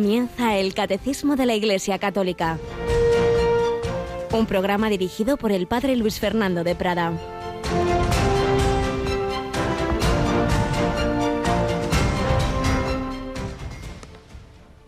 [0.00, 2.58] Comienza el Catecismo de la Iglesia Católica,
[4.32, 7.12] un programa dirigido por el Padre Luis Fernando de Prada.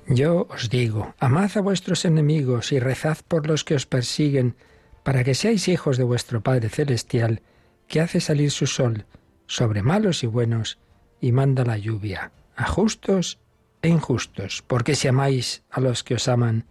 [0.09, 4.57] Yo os digo, amad a vuestros enemigos y rezad por los que os persiguen,
[5.03, 7.43] para que seáis hijos de vuestro Padre Celestial,
[7.87, 9.05] que hace salir su sol
[9.47, 10.79] sobre malos y buenos,
[11.21, 13.42] y manda la lluvia a justos
[13.83, 16.65] e injustos, porque si amáis a los que os aman,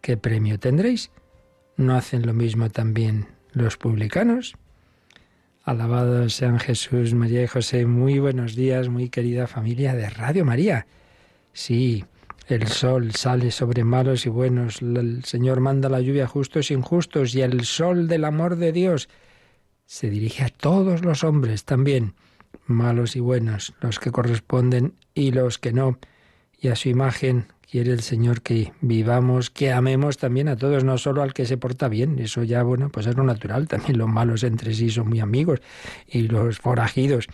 [0.00, 1.10] ¿qué premio tendréis?
[1.76, 4.56] ¿No hacen lo mismo también los publicanos?
[5.62, 7.86] Alabados sean Jesús, María y José.
[7.86, 10.86] Muy buenos días, muy querida familia de Radio María.
[11.52, 12.04] Sí,
[12.48, 16.74] el sol sale sobre malos y buenos, el Señor manda la lluvia a justos e
[16.74, 19.08] injustos, y el sol del amor de Dios
[19.84, 22.14] se dirige a todos los hombres también,
[22.66, 25.98] malos y buenos, los que corresponden y los que no
[26.58, 30.98] y a su imagen quiere el Señor que vivamos, que amemos también a todos, no
[30.98, 32.18] solo al que se porta bien.
[32.18, 33.68] Eso ya, bueno, pues es lo natural.
[33.68, 35.60] También los malos entre sí son muy amigos
[36.06, 37.26] y los forajidos,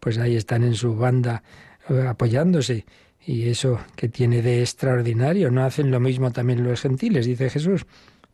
[0.00, 1.42] pues ahí están en su banda
[1.88, 2.84] eh, apoyándose.
[3.24, 7.86] Y eso que tiene de extraordinario, no hacen lo mismo también los gentiles, dice Jesús.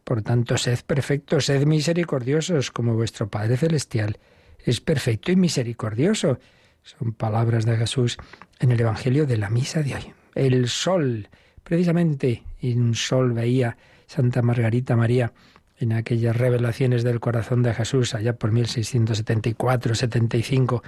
[0.05, 4.19] Por tanto, sed perfectos, sed misericordiosos, como vuestro Padre Celestial
[4.65, 6.39] es perfecto y misericordioso.
[6.83, 8.17] Son palabras de Jesús
[8.59, 11.29] en el Evangelio de la Misa de hoy el sol.
[11.63, 15.33] Precisamente un sol veía Santa Margarita María
[15.79, 20.83] en aquellas revelaciones del corazón de Jesús allá por 1674-75,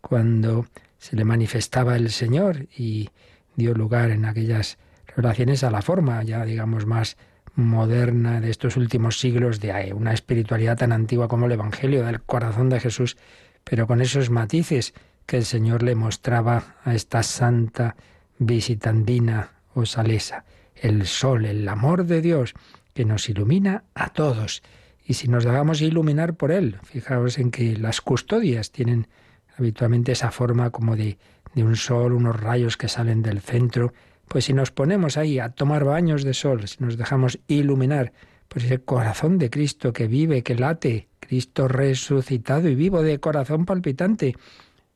[0.00, 0.66] cuando
[0.98, 3.10] se le manifestaba el Señor y
[3.54, 7.16] dio lugar en aquellas revelaciones a la forma ya digamos más
[7.54, 12.68] moderna de estos últimos siglos de una espiritualidad tan antigua como el Evangelio del corazón
[12.68, 13.16] de Jesús,
[13.64, 14.94] pero con esos matices
[15.26, 17.96] que el Señor le mostraba a esta santa
[18.40, 22.54] visitandina o salesa, el sol, el amor de Dios
[22.94, 24.62] que nos ilumina a todos.
[25.06, 29.08] Y si nos dejamos iluminar por Él, fijaos en que las custodias tienen
[29.56, 31.18] habitualmente esa forma como de,
[31.54, 33.92] de un sol, unos rayos que salen del centro,
[34.26, 38.12] pues si nos ponemos ahí a tomar baños de sol, si nos dejamos iluminar
[38.48, 43.66] pues ese corazón de Cristo que vive, que late, Cristo resucitado y vivo de corazón
[43.66, 44.34] palpitante,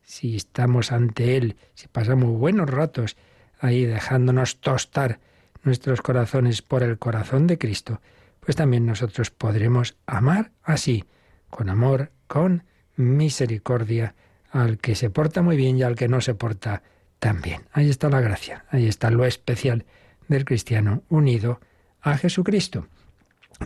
[0.03, 3.17] si estamos ante Él, si pasamos buenos ratos,
[3.65, 5.21] ahí dejándonos tostar
[5.63, 8.03] nuestros corazones por el corazón de Cristo,
[8.41, 11.05] pues también nosotros podremos amar así,
[11.49, 12.65] con amor, con
[12.97, 14.15] misericordia,
[14.51, 16.83] al que se porta muy bien y al que no se porta
[17.19, 17.63] tan bien.
[17.73, 19.87] Ahí está la gracia, ahí está lo especial
[20.29, 21.61] del cristiano unido
[22.03, 22.89] a Jesucristo.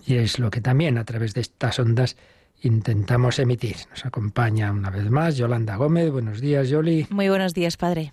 [0.06, 2.16] Y es lo que también a través de estas ondas
[2.62, 3.76] intentamos emitir.
[3.90, 6.12] Nos acompaña una vez más Yolanda Gómez.
[6.12, 7.08] Buenos días, Yoli.
[7.10, 8.12] Muy buenos días, padre.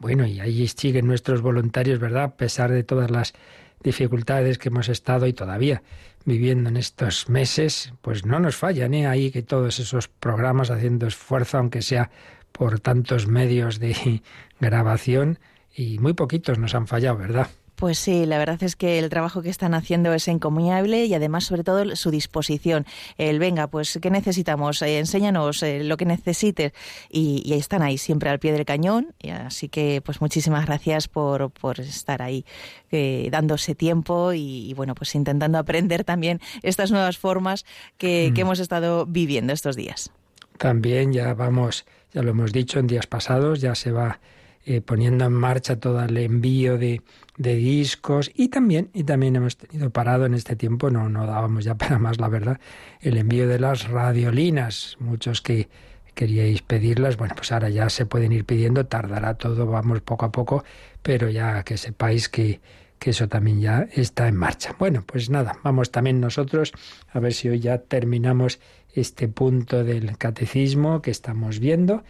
[0.00, 2.24] Bueno, y ahí siguen nuestros voluntarios, ¿verdad?
[2.24, 3.34] A pesar de todas las
[3.82, 5.82] dificultades que hemos estado y todavía
[6.24, 9.06] viviendo en estos meses, pues no nos fallan, ¿eh?
[9.06, 12.10] Ahí que todos esos programas haciendo esfuerzo, aunque sea
[12.50, 14.22] por tantos medios de
[14.60, 15.38] grabación,
[15.76, 17.48] y muy poquitos nos han fallado, ¿verdad?
[17.80, 21.44] Pues sí, la verdad es que el trabajo que están haciendo es encomiable y además,
[21.44, 22.84] sobre todo, su disposición.
[23.16, 24.82] El venga, pues, ¿qué necesitamos?
[24.82, 26.72] Eh, enséñanos eh, lo que necesites.
[27.08, 29.14] Y, están ahí, siempre al pie del cañón.
[29.18, 32.44] Y así que, pues, muchísimas gracias por, por estar ahí,
[32.90, 37.64] eh, dándose tiempo y, bueno, pues intentando aprender también estas nuevas formas
[37.96, 38.46] que, que mm.
[38.46, 40.12] hemos estado viviendo estos días.
[40.58, 44.20] También ya vamos, ya lo hemos dicho en días pasados, ya se va
[44.64, 47.02] eh, poniendo en marcha todo el envío de,
[47.38, 48.30] de, discos.
[48.34, 51.98] Y también, y también hemos tenido parado en este tiempo, no, no dábamos ya para
[51.98, 52.60] más la verdad,
[53.00, 55.68] el envío de las radiolinas, muchos que
[56.14, 60.32] queríais pedirlas, bueno, pues ahora ya se pueden ir pidiendo, tardará todo, vamos poco a
[60.32, 60.64] poco,
[61.02, 62.60] pero ya que sepáis que,
[62.98, 64.76] que eso también ya está en marcha.
[64.78, 66.72] Bueno, pues nada, vamos también nosotros
[67.12, 68.60] a ver si hoy ya terminamos
[68.92, 72.04] este punto del catecismo que estamos viendo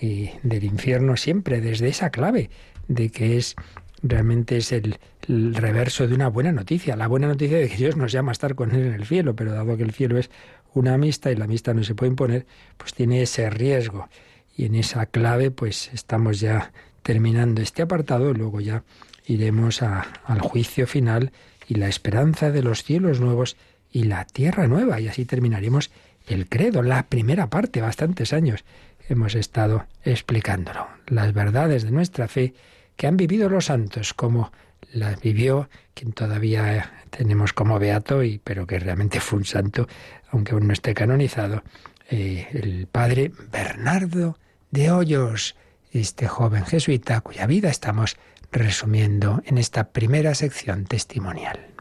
[0.00, 2.50] del infierno siempre desde esa clave
[2.88, 3.56] de que es
[4.02, 4.98] realmente es el,
[5.28, 8.54] reverso de una buena noticia, la buena noticia de que Dios nos llama a estar
[8.54, 10.30] con Él en el cielo, pero dado que el cielo es
[10.72, 12.46] una amistad y la amistad no se puede imponer,
[12.76, 14.08] pues tiene ese riesgo.
[14.56, 16.72] Y en esa clave pues estamos ya
[17.02, 18.84] terminando este apartado, luego ya
[19.26, 21.32] iremos al juicio final
[21.66, 23.56] y la esperanza de los cielos nuevos
[23.90, 25.90] y la tierra nueva, y así terminaremos
[26.28, 28.64] el credo, la primera parte, bastantes años
[29.08, 30.86] hemos estado explicándolo.
[31.06, 32.54] Las verdades de nuestra fe
[32.96, 34.52] que han vivido los santos, como
[34.92, 39.88] las vivió quien todavía tenemos como beato, y, pero que realmente fue un santo,
[40.30, 41.62] aunque aún no esté canonizado,
[42.10, 44.38] eh, el padre Bernardo
[44.70, 45.56] de Hoyos,
[45.92, 48.16] este joven jesuita cuya vida estamos
[48.52, 51.75] resumiendo en esta primera sección testimonial.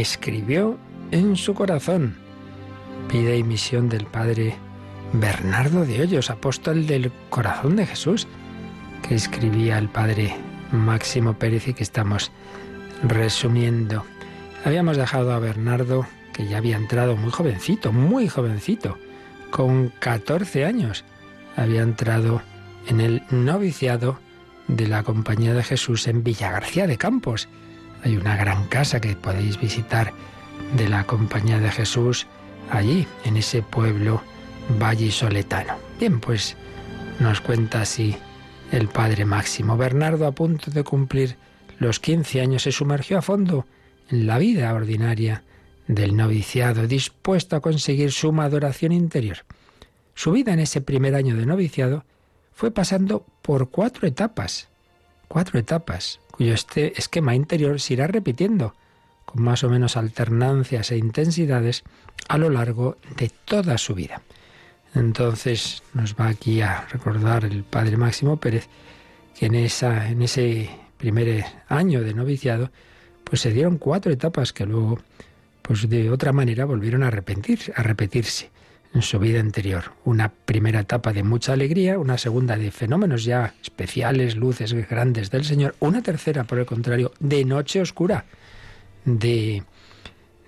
[0.00, 0.78] Escribió
[1.10, 2.16] en su corazón.
[3.08, 4.54] Pide y misión del Padre
[5.12, 8.28] Bernardo de Hoyos, apóstol del corazón de Jesús,
[9.06, 10.36] que escribía el Padre
[10.72, 12.30] Máximo Pérez y que estamos
[13.02, 14.04] resumiendo.
[14.64, 18.98] Habíamos dejado a Bernardo, que ya había entrado muy jovencito, muy jovencito,
[19.50, 21.04] con 14 años.
[21.56, 22.42] Había entrado
[22.88, 24.18] en el noviciado
[24.68, 27.48] de la Compañía de Jesús en Villa García de Campos
[28.04, 30.12] hay una gran casa que podéis visitar
[30.76, 32.26] de la Compañía de Jesús
[32.70, 34.22] allí, en ese pueblo
[34.78, 35.74] vallisoletano.
[35.98, 36.56] Bien, pues
[37.18, 38.16] nos cuenta así
[38.72, 39.76] el padre Máximo.
[39.76, 41.36] Bernardo, a punto de cumplir
[41.78, 43.66] los 15 años, se sumergió a fondo
[44.08, 45.42] en la vida ordinaria
[45.86, 49.38] del noviciado, dispuesto a conseguir su maduración interior.
[50.14, 52.04] Su vida en ese primer año de noviciado
[52.52, 54.69] fue pasando por cuatro etapas.
[55.32, 58.74] Cuatro etapas cuyo este esquema interior se irá repitiendo
[59.24, 61.84] con más o menos alternancias e intensidades
[62.26, 64.22] a lo largo de toda su vida.
[64.92, 68.66] Entonces nos va aquí a recordar el padre Máximo Pérez
[69.38, 70.68] que en, esa, en ese
[70.98, 72.72] primer año de noviciado
[73.22, 74.98] pues se dieron cuatro etapas que luego
[75.62, 78.50] pues de otra manera volvieron a repetir, a repetirse
[78.92, 79.92] en su vida anterior.
[80.04, 85.44] Una primera etapa de mucha alegría, una segunda de fenómenos ya especiales, luces grandes del
[85.44, 88.24] Señor, una tercera, por el contrario, de noche oscura,
[89.04, 89.62] de,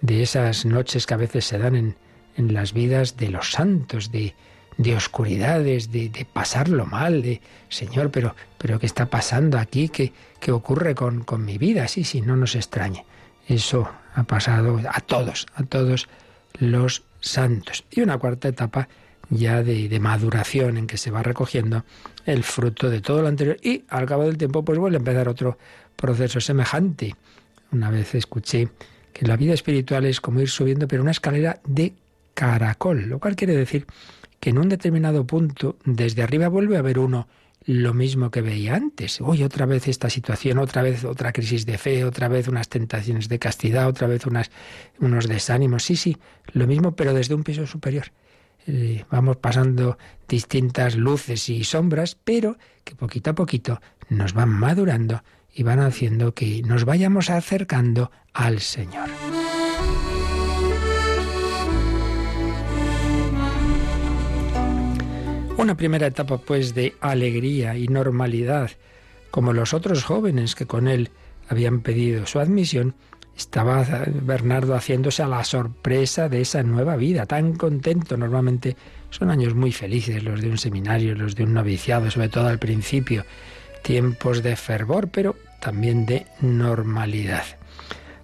[0.01, 1.97] de esas noches que a veces se dan en,
[2.37, 4.35] en las vidas de los santos, de,
[4.77, 9.89] de oscuridades, de, de, pasarlo mal, de Señor, pero, pero ¿qué está pasando aquí?
[9.89, 11.87] ¿Qué, qué ocurre con, con mi vida?
[11.89, 13.05] Sí, sí, no nos extrañe.
[13.47, 16.09] Eso ha pasado a todos, a todos
[16.59, 17.85] los santos.
[17.91, 18.89] Y una cuarta etapa
[19.31, 21.85] ya de, maduración en que se va recogiendo
[22.27, 25.29] el fruto de todo lo anterior y al cabo del tiempo pues vuelve a empezar
[25.29, 25.59] otro
[25.97, 27.15] proceso semejante.
[27.71, 28.69] Una vez escuché
[29.13, 31.95] que la vida espiritual es como ir subiendo pero una escalera de
[32.35, 33.87] caracol, lo cual quiere decir
[34.39, 37.29] que en un determinado punto desde arriba vuelve a haber uno
[37.65, 39.21] lo mismo que veía antes.
[39.21, 43.29] Hoy otra vez esta situación, otra vez otra crisis de fe, otra vez unas tentaciones
[43.29, 44.23] de castidad, otra vez
[44.99, 45.85] unos desánimos.
[45.85, 46.17] Sí, sí,
[46.53, 48.13] lo mismo, pero desde un piso superior.
[48.67, 49.99] Eh, vamos pasando
[50.29, 55.23] distintas luces y sombras, pero que poquito a poquito nos van madurando
[55.53, 59.09] y van haciendo que nos vayamos acercando al Señor.
[65.59, 68.71] Una primera etapa pues de alegría y normalidad,
[69.31, 71.11] como los otros jóvenes que con él
[71.49, 72.95] habían pedido su admisión,
[73.37, 73.87] estaba
[74.23, 78.17] Bernardo haciéndose a la sorpresa de esa nueva vida, tan contento.
[78.17, 78.77] Normalmente
[79.11, 82.59] son años muy felices los de un seminario, los de un noviciado, sobre todo al
[82.59, 83.25] principio,
[83.83, 87.45] tiempos de fervor, pero también de normalidad.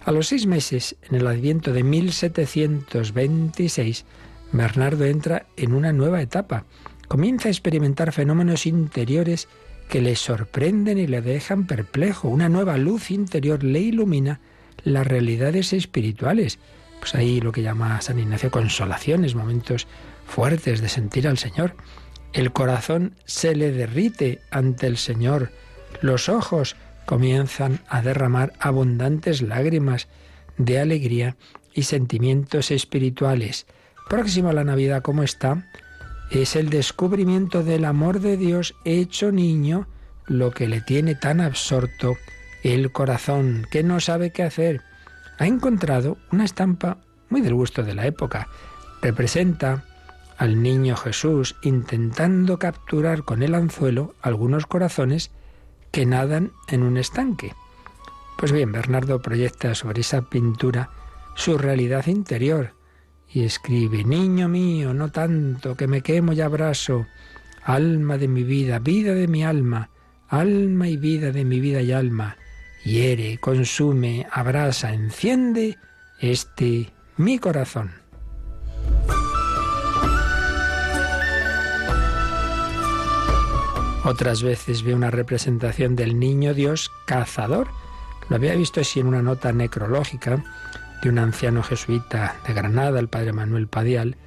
[0.03, 4.05] A los seis meses, en el adviento de 1726,
[4.51, 6.65] Bernardo entra en una nueva etapa
[7.09, 9.49] comienza a experimentar fenómenos interiores
[9.89, 12.29] que le sorprenden y le dejan perplejo.
[12.29, 14.39] Una nueva luz interior le ilumina
[14.83, 16.59] las realidades espirituales.
[16.99, 19.87] Pues ahí lo que llama San Ignacio consolaciones, momentos
[20.27, 21.75] fuertes de sentir al Señor.
[22.31, 25.51] El corazón se le derrite ante el Señor.
[26.01, 26.75] Los ojos
[27.07, 30.07] comienzan a derramar abundantes lágrimas
[30.59, 31.37] de alegría
[31.73, 33.65] y sentimientos espirituales.
[34.07, 35.65] Próximo a la Navidad, ¿cómo está?
[36.31, 39.87] Es el descubrimiento del amor de Dios hecho niño
[40.27, 42.17] lo que le tiene tan absorto
[42.63, 44.81] el corazón, que no sabe qué hacer.
[45.39, 46.97] Ha encontrado una estampa
[47.29, 48.47] muy del gusto de la época.
[49.01, 49.85] Representa
[50.37, 55.31] al niño Jesús intentando capturar con el anzuelo algunos corazones
[55.91, 57.53] que nadan en un estanque.
[58.37, 60.91] Pues bien, Bernardo proyecta sobre esa pintura
[61.35, 62.73] su realidad interior,
[63.31, 67.05] y escribe, Niño mío, no tanto, que me quemo y abrazo,
[67.63, 69.89] alma de mi vida, vida de mi alma,
[70.27, 72.37] alma y vida de mi vida y alma,
[72.83, 75.77] hiere, consume, abrasa, enciende
[76.19, 77.91] este mi corazón.
[84.05, 87.67] Otras veces ve una representación del niño Dios cazador.
[88.29, 90.43] Lo había visto así en una nota necrológica
[91.01, 94.17] de un anciano jesuita de Granada, el padre Manuel Padial,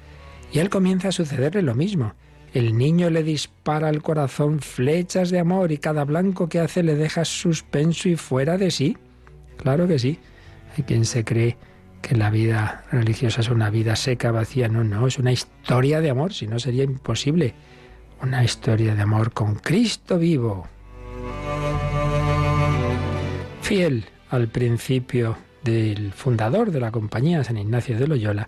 [0.51, 2.13] y él comienza a sucederle lo mismo.
[2.53, 6.95] El niño le dispara al corazón flechas de amor y cada blanco que hace le
[6.95, 8.97] deja suspenso y fuera de sí.
[9.57, 10.19] Claro que sí.
[10.77, 11.57] Hay quien se cree
[12.01, 14.67] que la vida religiosa es una vida seca, vacía.
[14.67, 17.55] No, no, es una historia de amor, si no sería imposible.
[18.21, 20.67] Una historia de amor con Cristo vivo.
[23.61, 28.47] Fiel al principio del fundador de la compañía, San Ignacio de Loyola,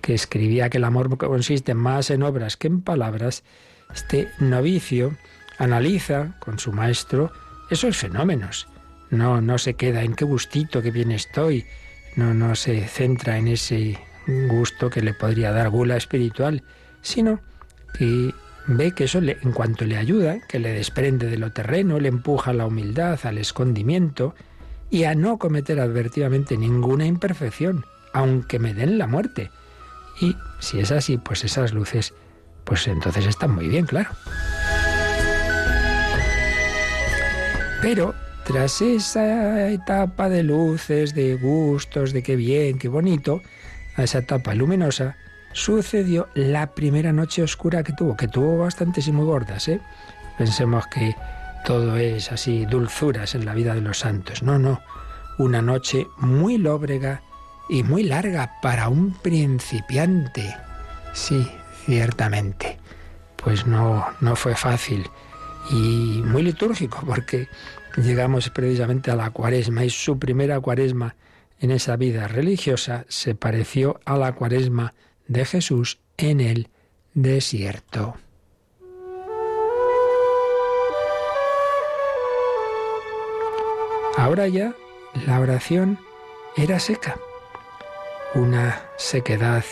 [0.00, 3.42] que escribía que el amor consiste más en obras que en palabras,
[3.94, 5.16] este novicio
[5.58, 7.32] analiza con su maestro
[7.70, 8.66] esos fenómenos.
[9.10, 11.64] No, no se queda en qué gustito, qué bien estoy,
[12.16, 13.98] no, no se centra en ese
[14.48, 16.62] gusto que le podría dar gula espiritual,
[17.02, 17.40] sino
[17.96, 18.34] que
[18.66, 22.50] ve que eso en cuanto le ayuda, que le desprende de lo terreno, le empuja
[22.50, 24.34] a la humildad, al escondimiento
[24.90, 29.50] y a no cometer advertidamente ninguna imperfección, aunque me den la muerte.
[30.20, 32.14] Y si es así, pues esas luces,
[32.64, 34.10] pues entonces están muy bien, claro.
[37.82, 38.14] Pero
[38.44, 43.42] tras esa etapa de luces, de gustos, de qué bien, qué bonito,
[43.96, 45.16] a esa etapa luminosa,
[45.52, 49.80] sucedió la primera noche oscura que tuvo, que tuvo bastantes y muy gordas, ¿eh?
[50.36, 51.14] Pensemos que
[51.64, 54.42] todo es así, dulzuras en la vida de los santos.
[54.42, 54.80] No, no,
[55.38, 57.22] una noche muy lóbrega
[57.68, 60.54] y muy larga para un principiante.
[61.12, 61.48] Sí,
[61.86, 62.78] ciertamente.
[63.36, 65.08] Pues no, no fue fácil
[65.70, 67.48] y muy litúrgico porque
[67.96, 71.16] llegamos precisamente a la cuaresma y su primera cuaresma
[71.60, 74.94] en esa vida religiosa se pareció a la cuaresma
[75.26, 76.68] de Jesús en el
[77.14, 78.16] desierto.
[84.16, 84.74] Ahora ya
[85.26, 85.98] la oración
[86.56, 87.16] era seca,
[88.34, 89.64] una sequedad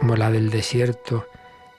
[0.00, 1.26] como la del desierto,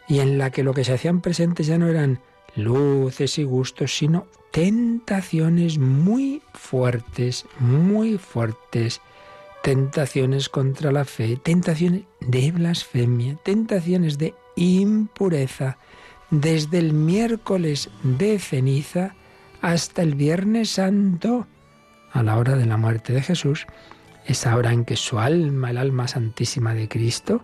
[0.08, 2.22] y en la que lo que se hacían presentes ya no eran
[2.56, 9.02] luces y gustos, sino tentaciones muy fuertes, muy fuertes,
[9.62, 15.78] tentaciones contra la fe, tentaciones de blasfemia, tentaciones de impureza,
[16.30, 19.14] desde el miércoles de ceniza
[19.62, 21.48] hasta el viernes santo,
[22.16, 23.68] a la hora de la muerte de Jesús,
[24.26, 27.44] esa hora en que su alma, el alma santísima de Cristo,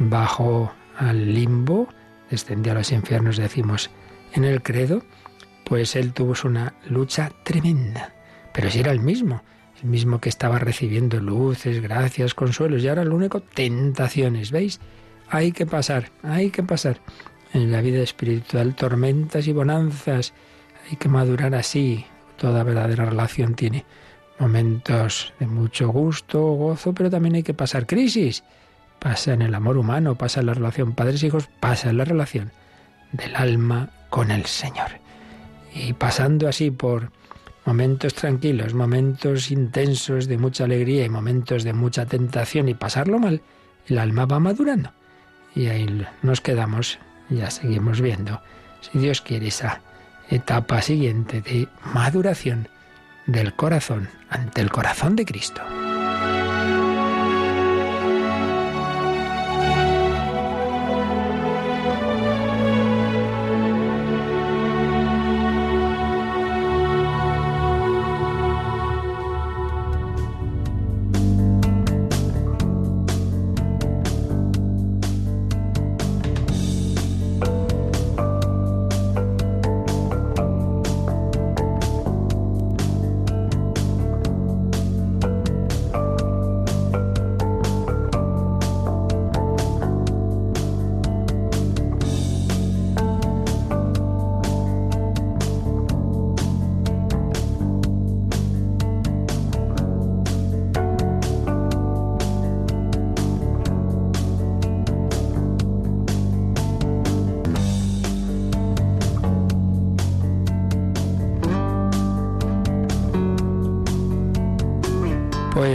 [0.00, 1.88] bajó al limbo,
[2.28, 3.90] descendió a los infiernos, decimos
[4.32, 5.02] en el credo,
[5.64, 8.12] pues él tuvo una lucha tremenda.
[8.52, 9.44] Pero si era el mismo,
[9.80, 14.80] el mismo que estaba recibiendo luces, gracias, consuelos, y ahora lo único, tentaciones, ¿veis?
[15.30, 16.98] Hay que pasar, hay que pasar.
[17.52, 20.34] En la vida espiritual, tormentas y bonanzas,
[20.90, 22.04] hay que madurar así.
[22.36, 23.84] Toda verdadera relación tiene
[24.38, 28.42] momentos de mucho gusto, gozo, pero también hay que pasar crisis.
[28.98, 32.52] Pasa en el amor humano, pasa en la relación padres-hijos, pasa en la relación
[33.12, 35.04] del alma con el Señor
[35.74, 37.10] y pasando así por
[37.66, 43.42] momentos tranquilos, momentos intensos de mucha alegría y momentos de mucha tentación y pasarlo mal,
[43.88, 44.92] el alma va madurando.
[45.54, 45.86] Y ahí
[46.22, 46.98] nos quedamos,
[47.30, 48.40] ya seguimos viendo,
[48.80, 49.80] si Dios quiere, esa
[50.30, 52.68] etapa siguiente de maduración
[53.26, 55.62] del corazón ante el corazón de Cristo.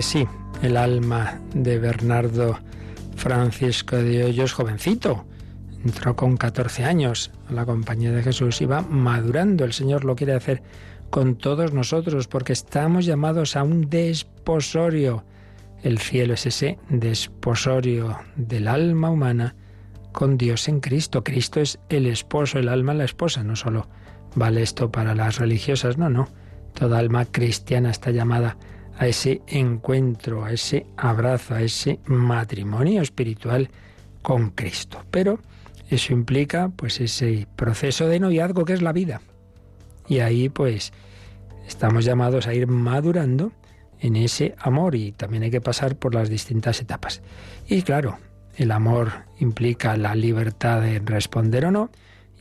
[0.01, 0.25] Sí,
[0.62, 2.58] el alma de Bernardo
[3.18, 5.25] Francisco de Hoyos, jovencito,
[5.84, 9.65] entró con 14 años a la compañía de Jesús y va madurando.
[9.65, 10.63] El Señor lo quiere hacer
[11.10, 15.25] con todos nosotros porque estamos llamados a un desposorio.
[15.84, 19.56] El cielo es ese desposorio del alma humana
[20.13, 21.25] con Dios en Cristo.
[21.25, 23.44] Cristo es el esposo, el alma la esposa.
[23.44, 23.88] No solo
[24.34, 26.29] vale esto para las religiosas, no, no.
[26.74, 33.70] Toda alma cristiana está llamada a ese encuentro, a ese abrazo, a ese matrimonio espiritual
[34.22, 35.03] con Cristo.
[35.10, 35.39] Pero
[35.89, 39.22] eso implica pues ese proceso de noviazgo que es la vida.
[40.08, 40.91] Y ahí pues
[41.68, 43.51] estamos llamados a ir madurando
[44.00, 47.22] en ese amor y también hay que pasar por las distintas etapas.
[47.68, 48.18] Y claro,
[48.56, 51.89] el amor implica la libertad de responder o no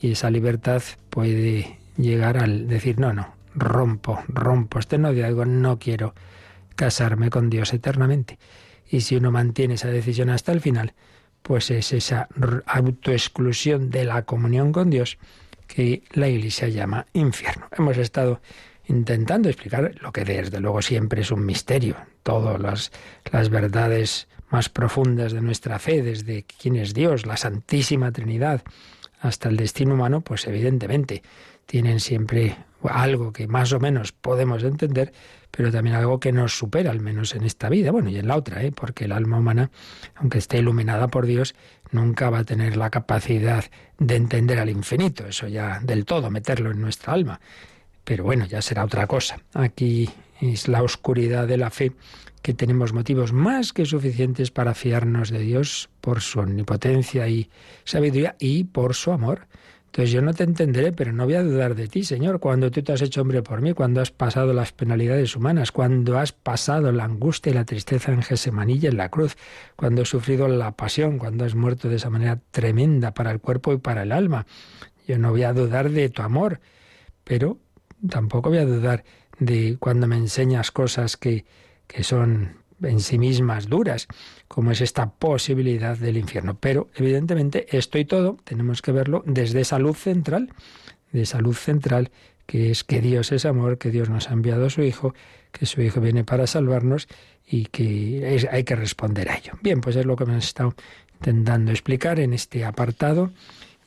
[0.01, 6.15] y esa libertad puede llegar al decir no, no, rompo, rompo este noviazgo, no quiero
[6.79, 8.39] casarme con Dios eternamente.
[8.89, 10.95] Y si uno mantiene esa decisión hasta el final,
[11.43, 12.29] pues es esa
[12.67, 15.19] autoexclusión de la comunión con Dios
[15.67, 17.67] que la Iglesia llama infierno.
[17.77, 18.41] Hemos estado
[18.87, 22.93] intentando explicar lo que desde luego siempre es un misterio, todas las,
[23.33, 28.63] las verdades más profundas de nuestra fe, desde quién es Dios, la Santísima Trinidad,
[29.21, 31.23] hasta el destino humano, pues evidentemente
[31.67, 35.13] tienen siempre algo que más o menos podemos entender,
[35.51, 38.37] pero también algo que nos supera, al menos en esta vida, bueno, y en la
[38.37, 38.73] otra, ¿eh?
[38.73, 39.71] porque el alma humana,
[40.17, 41.55] aunque esté iluminada por Dios,
[41.91, 43.65] nunca va a tener la capacidad
[43.99, 47.41] de entender al infinito, eso ya del todo, meterlo en nuestra alma.
[48.05, 49.39] Pero bueno, ya será otra cosa.
[49.53, 50.09] Aquí
[50.41, 51.93] es la oscuridad de la fe
[52.43, 57.51] que tenemos motivos más que suficientes para fiarnos de Dios por su omnipotencia y
[57.85, 59.47] sabiduría y por su amor.
[59.99, 62.85] Entonces yo no te entenderé, pero no voy a dudar de ti, Señor, cuando tú
[62.85, 66.93] te has hecho hombre por mí, cuando has pasado las penalidades humanas, cuando has pasado
[66.93, 69.37] la angustia y la tristeza en Gesemanilla, en la cruz,
[69.75, 73.73] cuando has sufrido la pasión, cuando has muerto de esa manera tremenda para el cuerpo
[73.73, 74.47] y para el alma.
[75.09, 76.61] Yo no voy a dudar de tu amor,
[77.25, 77.59] pero
[78.09, 79.03] tampoco voy a dudar
[79.41, 81.45] de cuando me enseñas cosas que,
[81.89, 84.07] que son en sí mismas duras,
[84.47, 86.57] como es esta posibilidad del infierno.
[86.59, 90.53] Pero evidentemente esto y todo tenemos que verlo desde esa luz central,
[91.13, 92.11] de esa luz central
[92.49, 95.15] que es que Dios es amor, que Dios nos ha enviado a su Hijo,
[95.53, 97.07] que su Hijo viene para salvarnos
[97.47, 99.53] y que hay que responder a ello.
[99.61, 100.75] Bien, pues es lo que hemos estado
[101.17, 103.33] intentando explicar en este apartado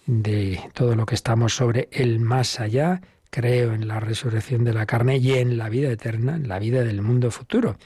[0.05, 3.01] de todo lo que estamos sobre el más allá.
[3.31, 6.83] Creo en la resurrección de la carne y en la vida eterna, en la vida
[6.83, 7.77] del mundo futuro.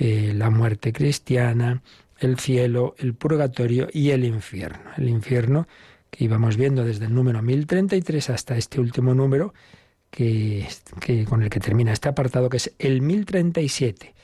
[0.00, 1.82] Eh, la muerte cristiana,
[2.20, 4.90] el cielo, el purgatorio y el infierno.
[4.96, 5.66] El infierno
[6.10, 9.52] que íbamos viendo desde el número 1033 hasta este último número
[10.10, 10.68] que,
[11.00, 14.14] que, con el que termina este apartado, que es el 1037.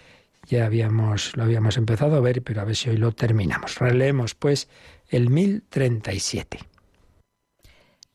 [0.47, 3.79] Ya habíamos, lo habíamos empezado a ver, pero a ver si hoy lo terminamos.
[3.81, 4.69] Releemos pues
[5.09, 6.61] el 1037.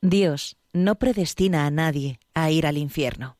[0.00, 3.36] Dios no predestina a nadie a ir al infierno.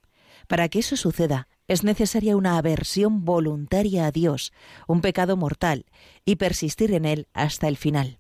[0.47, 4.53] Para que eso suceda, es necesaria una aversión voluntaria a Dios,
[4.89, 5.87] un pecado mortal,
[6.25, 8.19] y persistir en él hasta el final.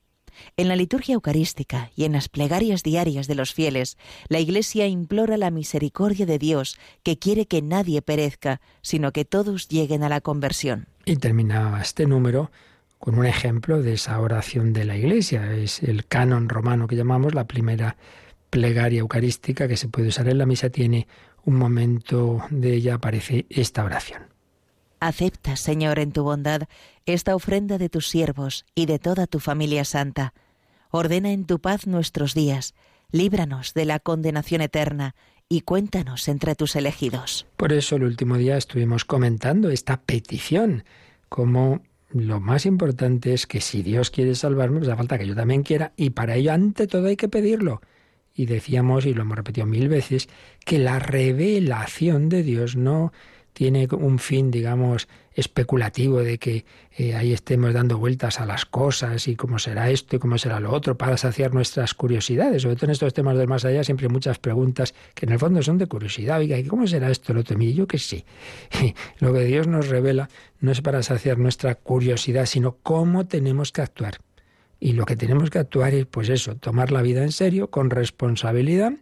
[0.56, 5.36] En la liturgia eucarística y en las plegarias diarias de los fieles, la Iglesia implora
[5.36, 10.20] la misericordia de Dios, que quiere que nadie perezca, sino que todos lleguen a la
[10.20, 10.86] conversión.
[11.04, 12.52] Y terminaba este número
[13.00, 15.52] con un ejemplo de esa oración de la Iglesia.
[15.54, 17.96] Es el canon romano que llamamos la primera
[18.50, 21.08] plegaria eucarística que se puede usar en la misa, tiene
[21.44, 24.22] un momento de ella aparece esta oración.
[25.00, 26.62] Acepta, Señor, en tu bondad
[27.06, 30.34] esta ofrenda de tus siervos y de toda tu familia santa.
[30.90, 32.74] Ordena en tu paz nuestros días,
[33.10, 35.14] líbranos de la condenación eterna
[35.48, 37.46] y cuéntanos entre tus elegidos.
[37.56, 40.84] Por eso el último día estuvimos comentando esta petición,
[41.28, 45.34] como lo más importante es que si Dios quiere salvarme, pues hace falta que yo
[45.34, 47.80] también quiera, y para ello ante todo hay que pedirlo
[48.34, 50.28] y decíamos, y lo hemos repetido mil veces,
[50.64, 53.12] que la revelación de Dios no
[53.52, 56.64] tiene un fin, digamos, especulativo de que
[56.96, 60.60] eh, ahí estemos dando vueltas a las cosas y cómo será esto y cómo será
[60.60, 62.62] lo otro para saciar nuestras curiosidades.
[62.62, 65.38] Sobre todo en estos temas del más allá siempre hay muchas preguntas que en el
[65.38, 66.38] fondo son de curiosidad.
[66.38, 67.60] Oiga, ¿cómo será esto, lo otro?
[67.60, 68.24] Y yo que sí.
[69.18, 70.28] lo que Dios nos revela
[70.60, 74.18] no es para saciar nuestra curiosidad, sino cómo tenemos que actuar.
[74.80, 77.90] Y lo que tenemos que actuar es, pues eso, tomar la vida en serio, con
[77.90, 78.94] responsabilidad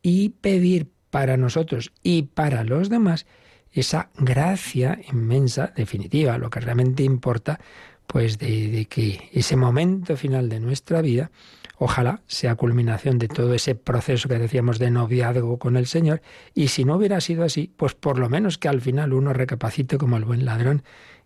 [0.00, 3.26] y pedir para nosotros y para los demás
[3.74, 7.58] esa gracia inmensa, definitiva, lo que realmente importa,
[8.06, 11.32] pues de, que ese momento final de nuestra vida,
[11.76, 16.22] ojalá sea culminación de todo ese proceso que decíamos de noviazgo con el Señor,
[16.54, 19.98] y si no hubiera sido así, pues por lo menos que al final uno recapacite
[19.98, 20.84] como el buen ladrón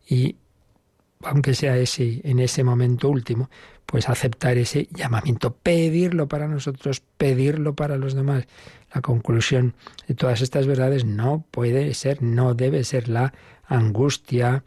[0.09, 0.37] y
[1.23, 3.51] aunque sea ese en ese momento último,
[3.87, 8.47] pues aceptar ese llamamiento, pedirlo para nosotros, pedirlo para los demás.
[8.95, 9.75] La conclusión
[10.07, 13.33] de todas estas verdades no puede ser, no debe ser la
[13.67, 14.63] angustia,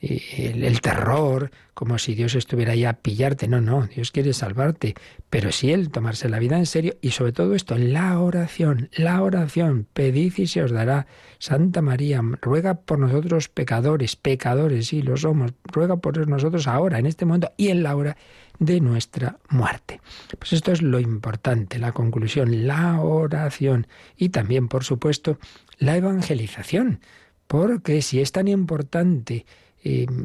[0.00, 3.48] el, terror, como si Dios estuviera ahí a pillarte.
[3.48, 4.94] No, no, Dios quiere salvarte,
[5.30, 9.22] pero sí Él tomarse la vida en serio y sobre todo esto, la oración, la
[9.22, 11.06] oración, pedid y se os dará.
[11.38, 17.06] Santa María, ruega por nosotros pecadores, pecadores, sí, lo somos, ruega por nosotros ahora, en
[17.06, 18.16] este momento y en la hora
[18.58, 20.00] de nuestra muerte.
[20.38, 25.38] Pues esto es lo importante, la conclusión, la oración y también, por supuesto,
[25.78, 27.00] la evangelización,
[27.46, 29.44] porque si es tan importante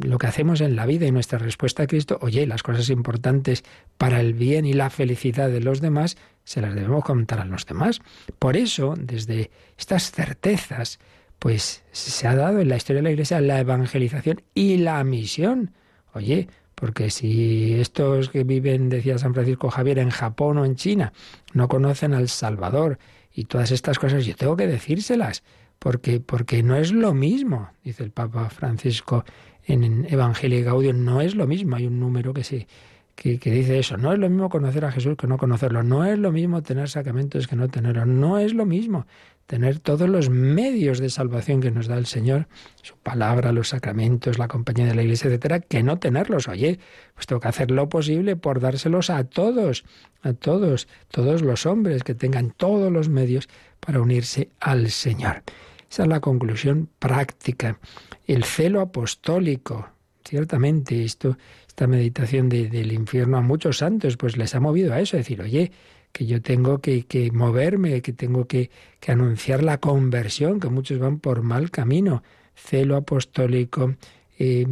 [0.04, 3.64] lo que hacemos en la vida y nuestra respuesta a Cristo, oye, las cosas importantes
[3.98, 7.66] para el bien y la felicidad de los demás, se las debemos contar a los
[7.66, 8.02] demás.
[8.40, 11.00] Por eso, desde estas certezas,
[11.40, 15.74] pues se ha dado en la historia de la Iglesia la evangelización y la misión.
[16.14, 21.14] Oye, porque si estos que viven, decía San Francisco Javier, en Japón o en China,
[21.54, 23.00] no conocen al Salvador
[23.34, 25.44] y todas estas cosas, yo tengo que decírselas,
[25.80, 29.24] porque, porque no es lo mismo, dice el Papa Francisco
[29.66, 31.76] en Evangelio Gaudium no es lo mismo.
[31.76, 32.68] Hay un número que, se,
[33.16, 33.98] que, dice eso.
[33.98, 35.84] No es lo mismo conocer a Jesús que no conocerlo.
[35.84, 38.08] No es lo mismo tener sacramentos que no tenerlos.
[38.08, 39.06] No es lo mismo
[39.46, 42.48] tener todos los medios de salvación que nos da el Señor,
[42.82, 46.48] su palabra, los sacramentos, la compañía de la Iglesia, etcétera, que no tenerlos.
[46.48, 46.80] Oye,
[47.16, 49.84] pues tengo que hacer lo posible por dárselos a todos,
[50.22, 53.50] a todos, todos los hombres que tengan todos los medios
[53.82, 55.44] para unirse al Señor.
[55.92, 57.78] Esa es la conclusión práctica.
[58.26, 59.90] El celo apostólico.
[60.24, 61.38] Ciertamente, esto,
[61.82, 65.72] esta meditación del infierno a muchos santos, pues les ha movido a eso, decir, oye,
[66.12, 68.70] que yo tengo que, moverme, que tengo que,
[69.08, 72.22] anunciar la conversión, que muchos van por mal camino.
[72.54, 73.96] Celo apostólico,
[74.38, 74.68] eh,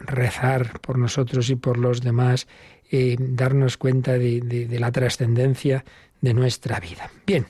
[0.00, 2.48] rezar por nosotros y por los demás,
[2.90, 5.86] eh, darnos cuenta de la trascendencia
[6.20, 7.10] de nuestra vida.
[7.26, 7.46] Bien,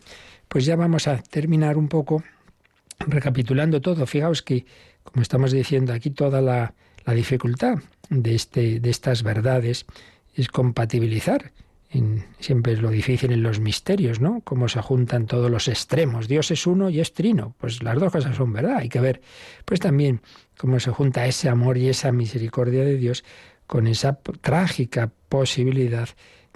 [0.47, 2.23] pues ya vamos a terminar un poco
[3.01, 4.65] recapitulando todo, fijaos que,
[5.03, 6.73] como estamos diciendo aquí, toda la,
[7.15, 7.79] dificultad
[8.11, 9.87] de, este, de estas verdades
[10.35, 11.53] es compatibilizar.
[11.91, 14.41] En, siempre es lo difícil en los misterios, ¿no?
[14.43, 16.29] Cómo se juntan todos los extremos.
[16.29, 17.55] Dios es uno y es trino.
[17.59, 18.79] Pues las dos cosas son verdad.
[18.79, 19.21] Hay que ver,
[19.65, 20.21] pues también
[20.59, 23.25] cómo se junta ese amor y esa misericordia de Dios
[23.67, 26.09] con esa trágica posibilidad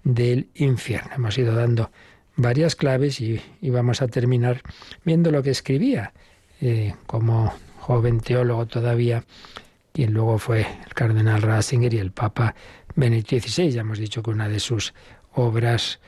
[0.02, 1.10] del infierno.
[1.14, 1.90] Hemos ido dando
[2.36, 4.62] varias claves y, vamos a terminar
[5.04, 6.12] viendo lo que escribía
[6.60, 9.24] eh, como joven teólogo todavía,
[10.00, 12.54] quien luego fue el cardenal Ratzinger y el Papa
[12.96, 13.70] Benedicto XVI.
[13.70, 14.94] Ya hemos dicho que una de sus
[15.34, 16.00] obras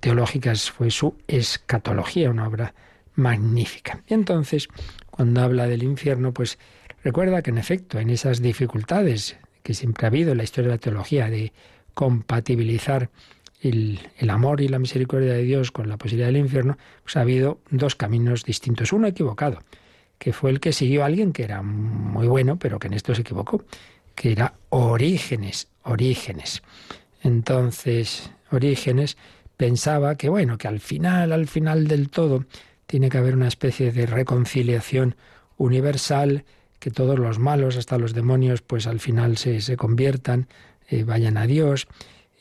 [0.00, 2.74] teológicas fue su escatología, una obra
[3.14, 4.02] magnífica.
[4.08, 4.66] Y entonces,
[5.12, 6.58] cuando habla del infierno, pues
[7.04, 10.74] recuerda que en efecto, en esas dificultades que siempre ha habido en la historia de
[10.74, 11.52] la teología de
[11.94, 13.10] compatibilizar
[13.60, 17.60] el, amor y la misericordia de Dios con la posibilidad del infierno, pues ha habido
[17.70, 18.92] dos caminos distintos.
[18.92, 19.60] Uno equivocado,
[20.22, 23.12] que fue el que siguió a alguien que era muy bueno, pero que en esto
[23.12, 23.64] se equivocó,
[24.14, 26.62] que era Orígenes, Orígenes.
[27.24, 29.16] Entonces, Orígenes
[29.56, 32.44] pensaba que, bueno, que al final, al final del todo,
[32.86, 35.16] tiene que haber una especie de reconciliación
[35.56, 36.44] universal,
[36.78, 40.46] que todos los malos, hasta los demonios, pues al final se, se conviertan,
[40.88, 41.88] eh, vayan a Dios.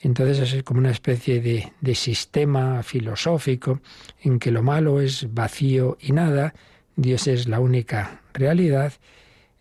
[0.03, 3.81] Entonces es como una especie de, sistema filosófico
[4.21, 6.53] en que lo malo es vacío y nada,
[6.95, 8.93] Dios es la única realidad,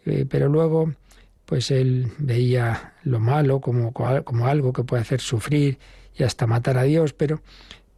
[0.07, 0.93] eh, pero luego
[1.47, 5.79] pues él veía lo malo como, como algo que puede hacer sufrir
[6.15, 7.43] y hasta matar a Dios, pero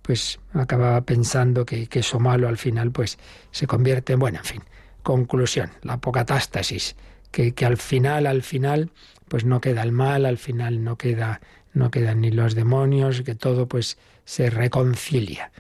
[0.01, 3.19] pues acababa pensando que, eso malo al final pues
[3.51, 4.63] se convierte en, bueno, en fin,
[5.03, 6.97] conclusión, la apocatástasis,
[7.31, 8.91] que, que al final, al final,
[9.29, 11.41] pues no queda el mal, al final no queda
[11.75, 15.51] no quedan ni los demonios, que todo pues se reconcilia.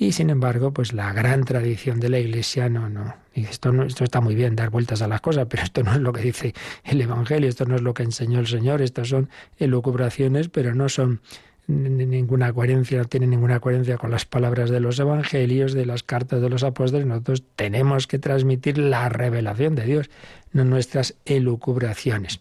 [0.00, 4.20] Y sin embargo, pues la gran tradición de la Iglesia no, no, esto esto está
[4.20, 7.00] muy bien, dar vueltas a las cosas, pero esto no es lo que dice el
[7.00, 11.20] Evangelio, esto no es lo que enseñó el Señor, estas son elucubraciones, pero no son
[11.66, 16.40] ninguna coherencia, no tienen ninguna coherencia con las palabras de los evangelios, de las cartas
[16.40, 17.04] de los apóstoles.
[17.04, 20.10] Nosotros tenemos que transmitir la revelación de Dios,
[20.52, 22.38] no nuestras elucubraciones.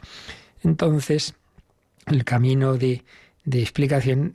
[0.64, 1.34] Entonces,
[2.06, 3.04] el camino de,
[3.54, 4.34] explicación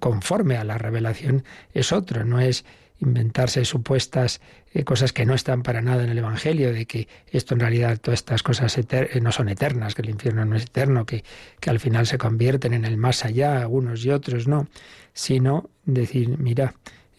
[0.00, 2.64] conforme a la revelación es otro, no es
[3.02, 4.40] inventarse supuestas
[4.72, 7.98] eh, cosas que no están para nada en el Evangelio, de que esto en realidad
[7.98, 11.24] todas estas cosas eh, no son eternas, que el infierno no es eterno, que,
[11.60, 14.68] que al final se convierten en el más allá, unos y otros no,
[15.12, 16.74] sino decir, mira,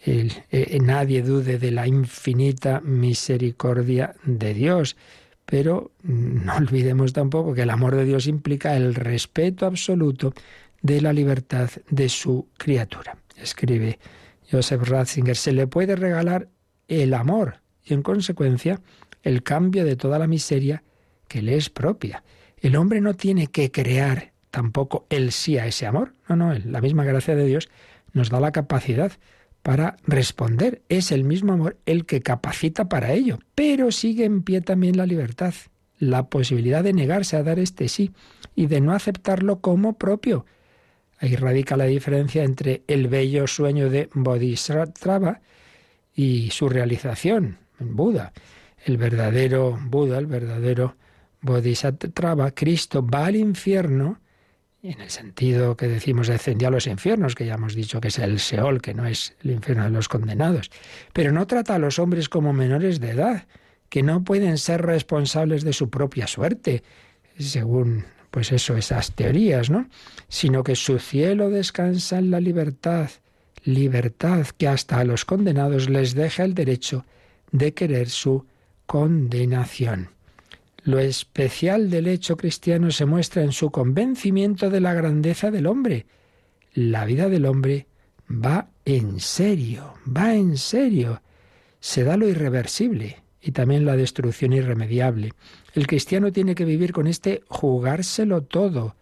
[0.06, 4.96] eh, nadie dude de la infinita misericordia de Dios.
[5.46, 10.32] Pero no olvidemos tampoco que el amor de Dios implica el respeto absoluto
[10.84, 13.16] de la libertad de su criatura.
[13.36, 13.98] Escribe
[14.50, 16.50] Joseph Ratzinger, se le puede regalar
[16.88, 18.82] el amor y en consecuencia
[19.22, 20.84] el cambio de toda la miseria
[21.26, 22.22] que le es propia.
[22.58, 26.12] El hombre no tiene que crear tampoco el sí a ese amor.
[26.28, 27.70] No, no, la misma gracia de Dios
[28.12, 29.12] nos da la capacidad
[29.62, 30.82] para responder.
[30.90, 35.06] Es el mismo amor el que capacita para ello, pero sigue en pie también la
[35.06, 35.54] libertad,
[35.98, 38.10] la posibilidad de negarse a dar este sí
[38.54, 40.44] y de no aceptarlo como propio.
[41.24, 45.40] Ahí radica la diferencia entre el bello sueño de Bodhisattva
[46.14, 48.34] y su realización en Buda.
[48.84, 50.96] El verdadero Buda, el verdadero
[51.40, 54.20] Bodhisattva, Cristo, va al infierno
[54.82, 58.18] en el sentido que decimos descendió a los infiernos, que ya hemos dicho que es
[58.18, 60.70] el Seol, que no es el infierno de los condenados.
[61.14, 63.46] Pero no trata a los hombres como menores de edad,
[63.88, 66.82] que no pueden ser responsables de su propia suerte,
[67.38, 69.88] según pues eso, esas teorías, ¿no?
[70.26, 73.08] Sino que su cielo descansa en la libertad,
[73.62, 77.06] libertad que hasta a los condenados les deja el derecho
[77.52, 78.44] de querer su
[78.86, 80.08] condenación.
[80.82, 86.06] Lo especial del hecho cristiano se muestra en su convencimiento de la grandeza del hombre.
[86.72, 87.86] La vida del hombre
[88.28, 91.22] va en serio, va en serio.
[91.78, 95.30] Se da lo irreversible y también la destrucción irremediable.
[95.74, 98.94] El cristiano tiene que vivir con este jugárselo todo.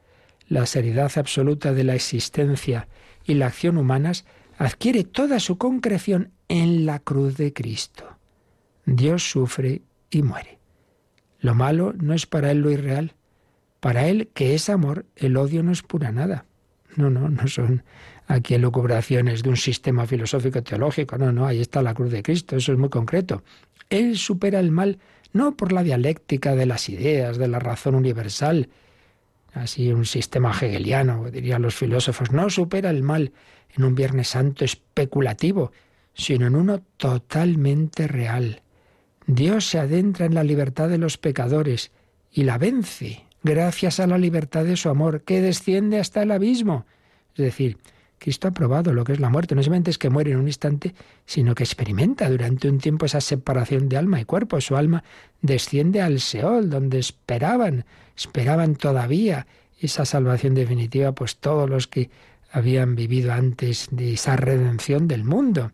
[0.49, 2.89] La seriedad absoluta de la existencia
[3.25, 4.25] y la acción humanas
[4.59, 8.17] adquiere toda su concreción en la cruz de Cristo.
[8.87, 10.59] Dios sufre y muere.
[11.41, 13.15] Lo malo no es para él lo irreal.
[13.81, 16.47] Para él, que es amor, el odio no es pura nada.
[16.97, 17.83] No, no, no son
[18.27, 21.19] aquí elucubraciones de un sistema filosófico teológico.
[21.19, 23.43] No, no, ahí está la cruz de Cristo, eso es muy concreto.
[23.91, 24.99] Él supera el mal
[25.33, 28.68] no por la dialéctica de las ideas, de la razón universal,
[29.55, 33.33] así un sistema hegeliano, dirían los filósofos, no supera el mal
[33.77, 35.73] en un Viernes Santo especulativo,
[36.14, 38.62] sino en uno totalmente real.
[39.27, 41.92] Dios se adentra en la libertad de los pecadores
[42.31, 46.87] y la vence gracias a la libertad de su amor, que desciende hasta el abismo.
[47.35, 47.79] Es decir,
[48.23, 49.57] Cristo ha probado lo que es la muerte.
[49.57, 50.95] No solamente es que muere en un instante,
[51.27, 54.61] sino que experimenta durante un tiempo esa separación de alma y cuerpo.
[54.61, 55.03] Su alma
[55.41, 57.85] desciende al Seol, donde esperaban,
[58.17, 59.49] esperaban todavía
[59.81, 62.11] esa salvación definitiva, pues todos los que
[62.53, 65.73] habían vivido antes de esa redención del mundo.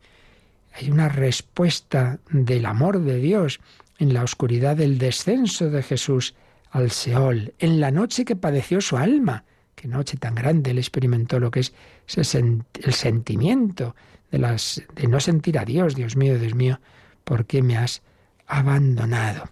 [0.73, 3.61] Hay una respuesta del amor de Dios
[3.99, 6.35] en la oscuridad del descenso de Jesús
[6.71, 9.45] al Seol, en la noche que padeció su alma.
[9.75, 11.75] Qué noche tan grande él experimentó lo que es
[12.17, 13.95] el sentimiento
[14.31, 16.81] de, las, de no sentir a Dios, Dios mío, Dios mío,
[17.25, 18.03] ¿por qué me has
[18.47, 19.51] abandonado?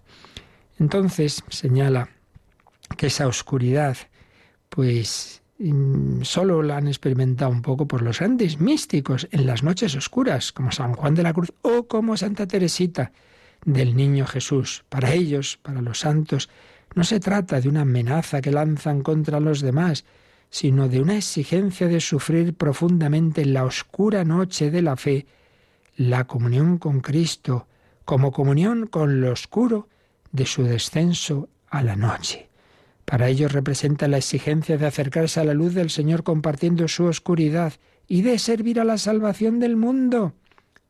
[0.79, 2.09] Entonces señala
[2.97, 3.97] que esa oscuridad,
[4.69, 9.95] pues Mm, solo la han experimentado un poco por los grandes místicos en las noches
[9.95, 13.11] oscuras, como San Juan de la Cruz o como Santa Teresita
[13.65, 14.85] del Niño Jesús.
[14.87, 16.49] Para ellos, para los santos,
[16.93, 20.05] no se trata de una amenaza que lanzan contra los demás,
[20.49, 25.25] sino de una exigencia de sufrir profundamente en la oscura noche de la fe
[25.95, 27.67] la comunión con Cristo,
[28.05, 29.89] como comunión con lo oscuro
[30.31, 32.49] de su descenso a la noche.
[33.03, 37.73] Para ellos representa la exigencia de acercarse a la luz del Señor compartiendo su oscuridad
[38.07, 40.33] y de servir a la salvación del mundo.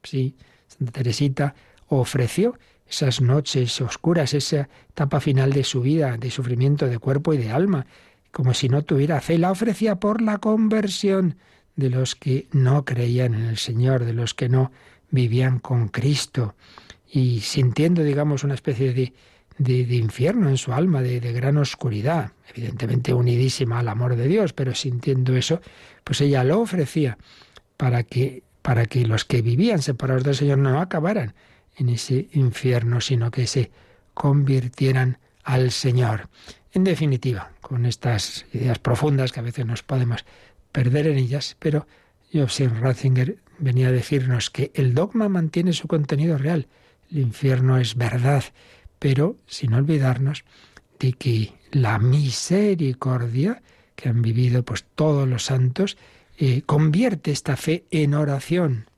[0.04, 0.36] Sí,
[0.68, 1.56] Santa Teresita
[1.88, 7.38] ofreció esas noches oscuras, esa etapa final de su vida, de sufrimiento de cuerpo y
[7.38, 7.86] de alma,
[8.38, 11.38] como si no tuviera fe, la ofrecía por la conversión
[11.76, 14.72] de los que no creían en el Señor, de los que no
[15.10, 16.54] vivían con Cristo,
[17.12, 19.14] y sintiendo, digamos, una especie de
[19.58, 24.54] de, infierno en su alma, de, de, gran oscuridad, evidentemente unidísima al amor de Dios,
[24.54, 25.60] pero sintiendo eso,
[26.04, 27.18] pues ella lo ofrecía
[27.76, 31.34] para que, para que los que vivían separados del Señor no acabaran
[31.76, 33.72] en ese infierno, sino que se
[34.14, 36.28] convirtieran al Señor.
[36.74, 40.26] En definitiva, con estas ideas profundas que a veces nos podemos
[40.74, 41.88] perder en ellas, pero
[42.34, 46.68] Joseph Ratzinger venía a decirnos que el dogma mantiene su contenido real,
[47.10, 48.44] el infierno es verdad
[49.00, 50.44] pero sin olvidarnos
[51.00, 53.62] de que la misericordia
[53.96, 55.98] que han vivido pues todos los santos
[56.38, 58.90] eh, convierte esta fe en oración,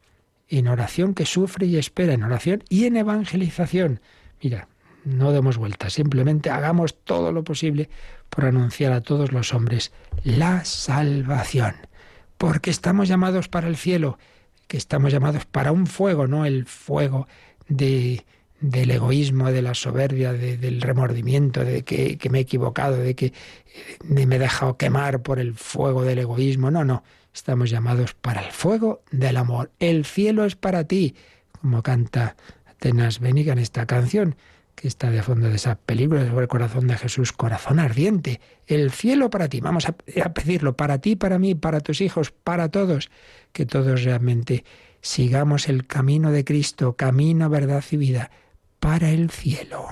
[0.48, 4.02] en oración que sufre y espera, en oración y en evangelización.
[4.42, 4.68] Mira,
[5.06, 7.90] no demos vueltas, simplemente hagamos todo lo posible
[8.30, 9.92] por anunciar a todos los hombres
[10.24, 11.76] la salvación,
[12.38, 14.18] porque estamos llamados para el cielo,
[14.68, 17.28] que estamos llamados para un fuego, no el fuego
[17.68, 18.24] de
[18.62, 23.34] del egoísmo, de la soberbia, del remordimiento, de que, me he equivocado, de que
[24.04, 26.70] me he dejado quemar por el fuego del egoísmo.
[26.70, 29.72] No, no, estamos llamados para el fuego del amor.
[29.80, 31.16] El cielo es para ti,
[31.62, 32.36] como canta
[32.66, 34.36] Atenas Beniga en esta canción,
[34.80, 38.92] que está de fondo de esa película sobre el corazón de Jesús, corazón ardiente, el
[38.92, 39.60] cielo para ti.
[39.60, 43.12] Vamos a, pedirlo para ti, para mí, para tus hijos, para todos,
[43.52, 44.64] que todos realmente
[45.02, 48.32] sigamos el camino de Cristo, camino, verdad y vida,
[48.80, 49.90] para el cielo.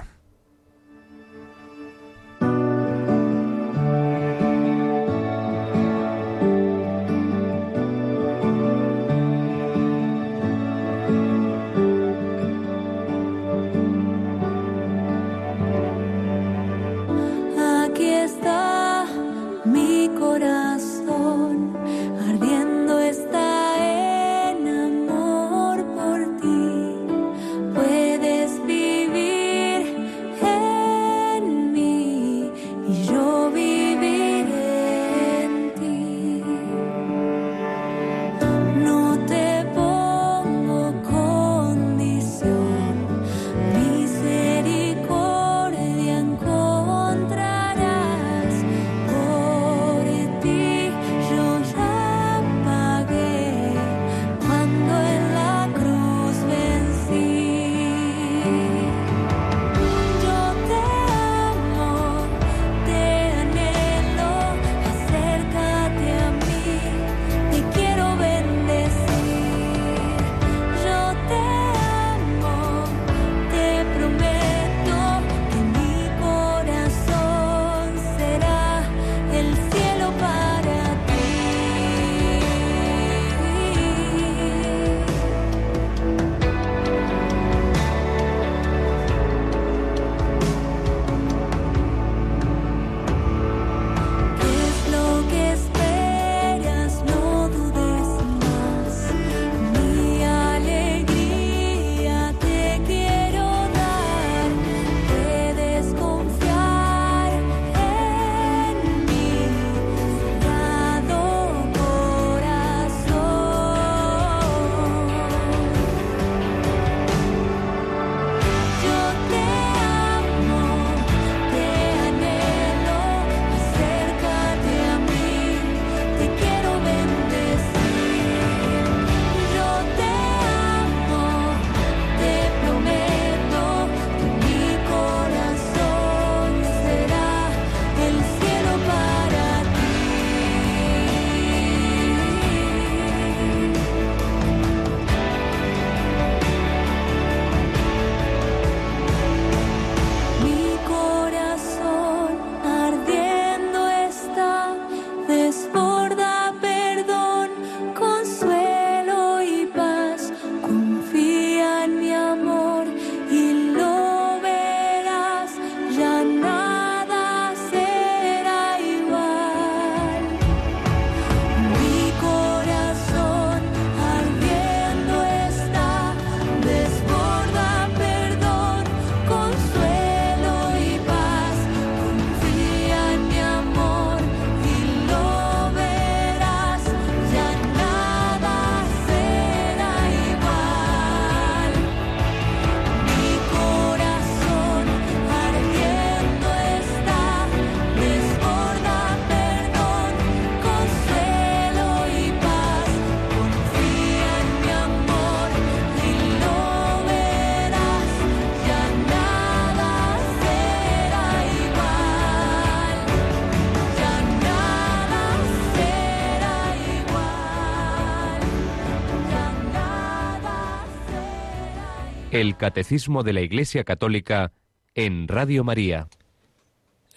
[222.40, 224.52] El Catecismo de la Iglesia Católica
[224.94, 226.08] en Radio María.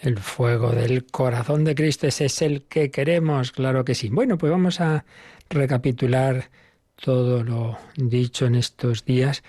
[0.00, 4.08] El fuego del corazón de Cristo, ese es el que queremos, claro que sí.
[4.08, 5.04] Bueno, pues vamos a
[5.50, 6.48] recapitular
[6.96, 9.42] todo lo dicho en estos días,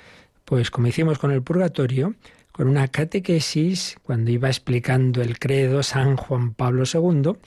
[0.43, 2.15] pues como hicimos con el purgatorio,
[2.51, 7.37] con una catequesis, cuando iba explicando el credo San Juan Pablo II,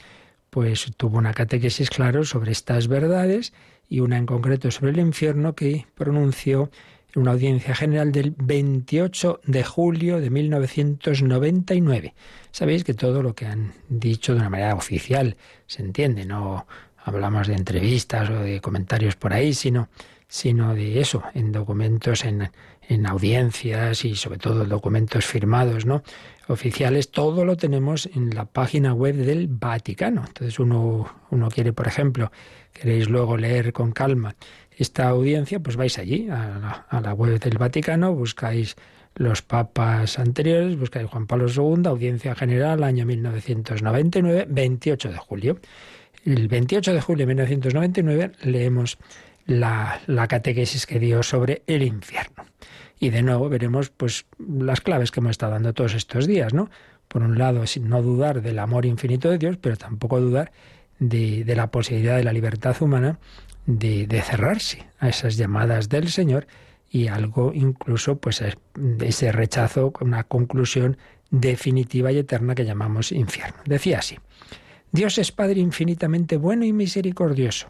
[0.48, 3.52] pues tuvo una catequesis, claro, sobre estas verdades
[3.86, 6.70] y una en concreto sobre el infierno que pronunció
[7.16, 12.14] una audiencia general del 28 de julio de 1999.
[12.50, 15.36] Sabéis que todo lo que han dicho de una manera oficial
[15.66, 16.66] se entiende, no
[17.04, 19.88] hablamos de entrevistas o de comentarios por ahí, sino,
[20.28, 22.50] sino de eso, en documentos, en,
[22.88, 26.02] en audiencias y sobre todo documentos firmados, ¿no?
[26.48, 30.24] Oficiales, todo lo tenemos en la página web del Vaticano.
[30.26, 32.30] Entonces uno, uno quiere, por ejemplo,
[32.72, 34.34] queréis luego leer con calma
[34.76, 38.76] esta audiencia, pues vais allí, a la, web del Vaticano, buscáis
[39.14, 45.58] los papas anteriores, busca de Juan Pablo II, Audiencia General, año 1999, 28 de julio.
[46.24, 48.98] El 28 de julio de 1999 leemos
[49.46, 52.44] la, la catequesis que dio sobre el infierno.
[52.98, 56.70] Y de nuevo veremos pues las claves que hemos estado dando todos estos días, ¿no?
[57.08, 60.50] Por un lado, sin no dudar del amor infinito de Dios, pero tampoco dudar
[61.08, 63.18] de, la posibilidad de la libertad humana
[63.66, 66.46] de, de, cerrarse a esas llamadas del Señor
[66.90, 68.42] y algo incluso pues
[69.00, 70.96] ese rechazo una conclusión
[71.30, 73.58] definitiva y eterna que llamamos infierno.
[73.64, 74.18] Decía así,
[74.92, 77.68] Dios es Padre infinitamente bueno y misericordioso,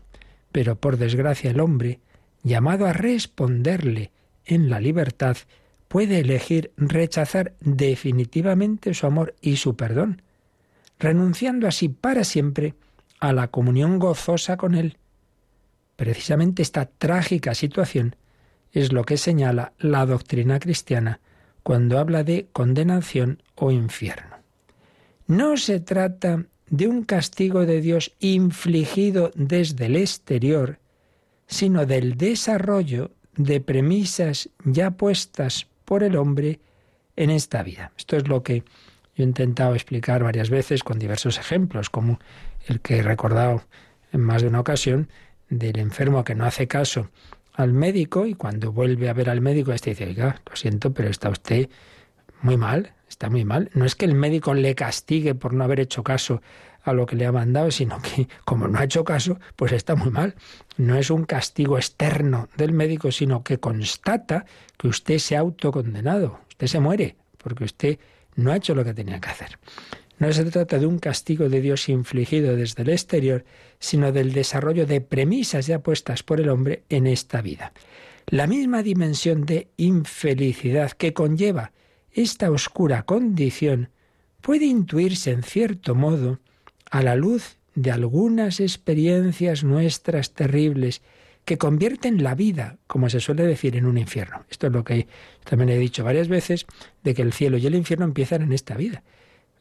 [0.52, 2.00] pero por desgracia el hombre,
[2.42, 4.10] llamado a responderle
[4.44, 5.38] en la libertad,
[5.88, 10.20] puede elegir rechazar definitivamente su amor y su perdón,
[10.98, 12.74] renunciando así para siempre
[13.28, 14.98] a la comunión gozosa con Él.
[15.96, 18.16] Precisamente esta trágica situación
[18.72, 21.20] es lo que señala la doctrina cristiana
[21.62, 24.36] cuando habla de condenación o infierno.
[25.26, 30.78] No se trata de un castigo de Dios infligido desde el exterior,
[31.46, 36.60] sino del desarrollo de premisas ya puestas por el hombre
[37.16, 37.92] en esta vida.
[37.96, 38.64] Esto es lo que
[39.16, 42.18] yo he intentado explicar varias veces con diversos ejemplos, como
[42.66, 43.62] el que he recordado
[44.12, 45.08] en más de una ocasión
[45.48, 47.10] del enfermo que no hace caso
[47.52, 51.08] al médico y cuando vuelve a ver al médico este dice, oiga, lo siento, pero
[51.08, 51.68] está usted
[52.42, 53.70] muy mal, está muy mal.
[53.74, 56.42] No es que el médico le castigue por no haber hecho caso
[56.82, 59.94] a lo que le ha mandado, sino que como no ha hecho caso, pues está
[59.94, 60.34] muy mal.
[60.76, 64.44] No es un castigo externo del médico, sino que constata
[64.76, 67.98] que usted se ha autocondenado, usted se muere, porque usted
[68.36, 69.58] no ha hecho lo que tenía que hacer.
[70.18, 73.44] No se trata de un castigo de Dios infligido desde el exterior,
[73.78, 77.72] sino del desarrollo de premisas ya puestas por el hombre en esta vida.
[78.26, 81.72] La misma dimensión de infelicidad que conlleva
[82.12, 83.90] esta oscura condición
[84.40, 86.38] puede intuirse en cierto modo
[86.90, 91.02] a la luz de algunas experiencias nuestras terribles
[91.44, 94.44] que convierten la vida, como se suele decir, en un infierno.
[94.48, 95.08] Esto es lo que
[95.44, 96.66] también he dicho varias veces,
[97.02, 99.02] de que el cielo y el infierno empiezan en esta vida.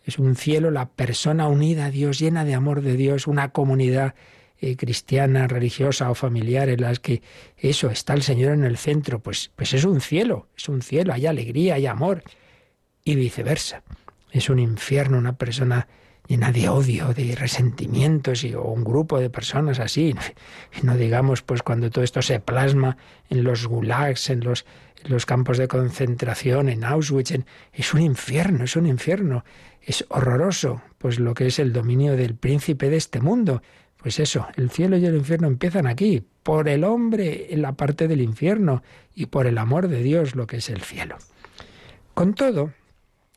[0.04, 4.16] Es un cielo, la persona unida a Dios, llena de amor de Dios, una comunidad
[4.60, 7.22] eh, cristiana, religiosa o familiar en las que
[7.58, 11.14] eso está el Señor en el centro, pues, pues es un cielo, es un cielo,
[11.14, 12.24] hay alegría, hay amor,
[13.04, 13.84] y viceversa.
[14.32, 15.88] Es un infierno, una persona
[16.28, 20.16] llena de odio, de resentimientos o un grupo de personas así.
[20.82, 22.98] No digamos pues cuando todo esto se plasma
[23.30, 24.66] en los gulags, en los,
[25.04, 27.34] en los campos de concentración, en Auschwitz,
[27.74, 29.44] es un infierno, es un infierno.
[29.86, 33.62] Es horroroso, pues lo que es el dominio del príncipe de este mundo.
[33.98, 38.08] Pues eso, el cielo y el infierno empiezan aquí, por el hombre en la parte
[38.08, 38.84] del infierno
[39.16, 41.18] y por el amor de Dios lo que es el cielo.
[42.14, 42.72] Con todo,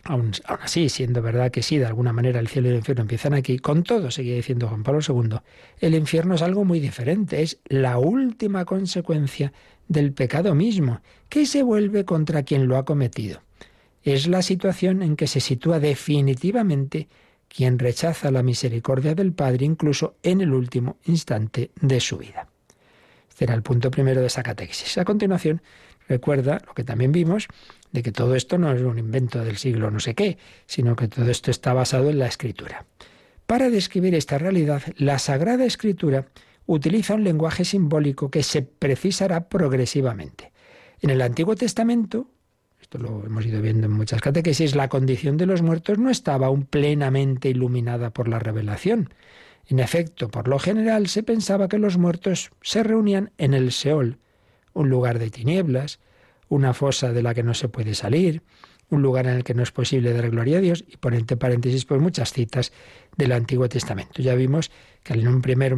[0.08, 3.34] Aún, así, siendo verdad que sí, de alguna manera el cielo y el infierno empiezan
[3.34, 5.38] aquí, con todo, seguía diciendo Juan Pablo II,
[5.80, 9.52] el infierno es algo muy diferente, es la última consecuencia
[9.88, 13.40] del pecado mismo, que se vuelve contra quien lo ha cometido.
[14.06, 17.08] Es la situación en que se sitúa definitivamente
[17.48, 22.48] quien rechaza la misericordia del Padre incluso en el último instante de su vida.
[23.28, 24.96] Este era el punto primero de esa catequesis.
[24.98, 25.60] A continuación,
[26.06, 27.48] recuerda lo que también vimos,
[27.90, 31.08] de que todo esto no es un invento del siglo no sé qué, sino que
[31.08, 32.86] todo esto está basado en la escritura.
[33.48, 36.28] Para describir esta realidad, la Sagrada Escritura
[36.66, 40.52] utiliza un lenguaje simbólico que se precisará progresivamente.
[41.00, 42.30] En el Antiguo Testamento,
[42.86, 46.46] esto lo hemos ido viendo en muchas catequesis, la condición de los muertos no estaba
[46.46, 49.10] aún plenamente iluminada por la revelación.
[49.66, 54.18] En efecto, por lo general se pensaba que los muertos se reunían en el Seol,
[54.72, 55.98] un lugar de tinieblas,
[56.48, 58.42] una fosa de la que no se puede salir,
[58.88, 61.36] un lugar en el que no es posible dar gloria a Dios, y por entre
[61.36, 62.72] paréntesis, pues muchas citas
[63.16, 64.22] del Antiguo Testamento.
[64.22, 64.70] Ya vimos
[65.02, 65.74] que en una primer,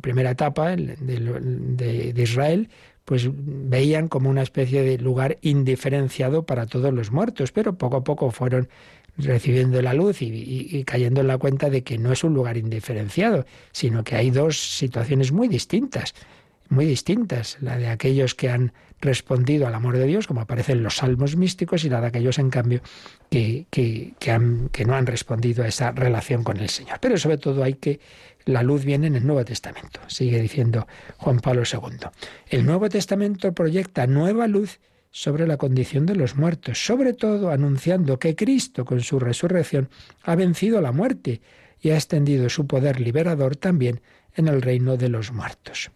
[0.00, 2.70] primera etapa de, de, Israel,
[3.06, 8.04] pues veían como una especie de lugar indiferenciado para todos los muertos, pero poco a
[8.04, 8.68] poco fueron
[9.16, 12.58] recibiendo la luz y, y, cayendo en la cuenta de que no es un lugar
[12.58, 16.12] indiferenciado, sino que hay dos situaciones muy distintas
[16.68, 20.82] muy distintas, la de aquellos que han respondido al amor de Dios, como aparece en
[20.82, 22.80] los salmos místicos, y la de aquellos, en cambio,
[23.30, 26.98] que, que, que, no han respondido a esa relación con el Señor.
[27.00, 28.00] Pero sobre todo hay que
[28.46, 30.86] la luz viene en el Nuevo Testamento, sigue diciendo
[31.18, 32.08] Juan Pablo II.
[32.48, 34.80] El Nuevo Testamento proyecta nueva luz
[35.10, 39.88] sobre la condición de los muertos, sobre todo anunciando que Cristo con su resurrección
[40.22, 41.40] ha vencido la muerte
[41.80, 44.00] y ha extendido su poder liberador también
[44.34, 45.90] en el reino de los muertos.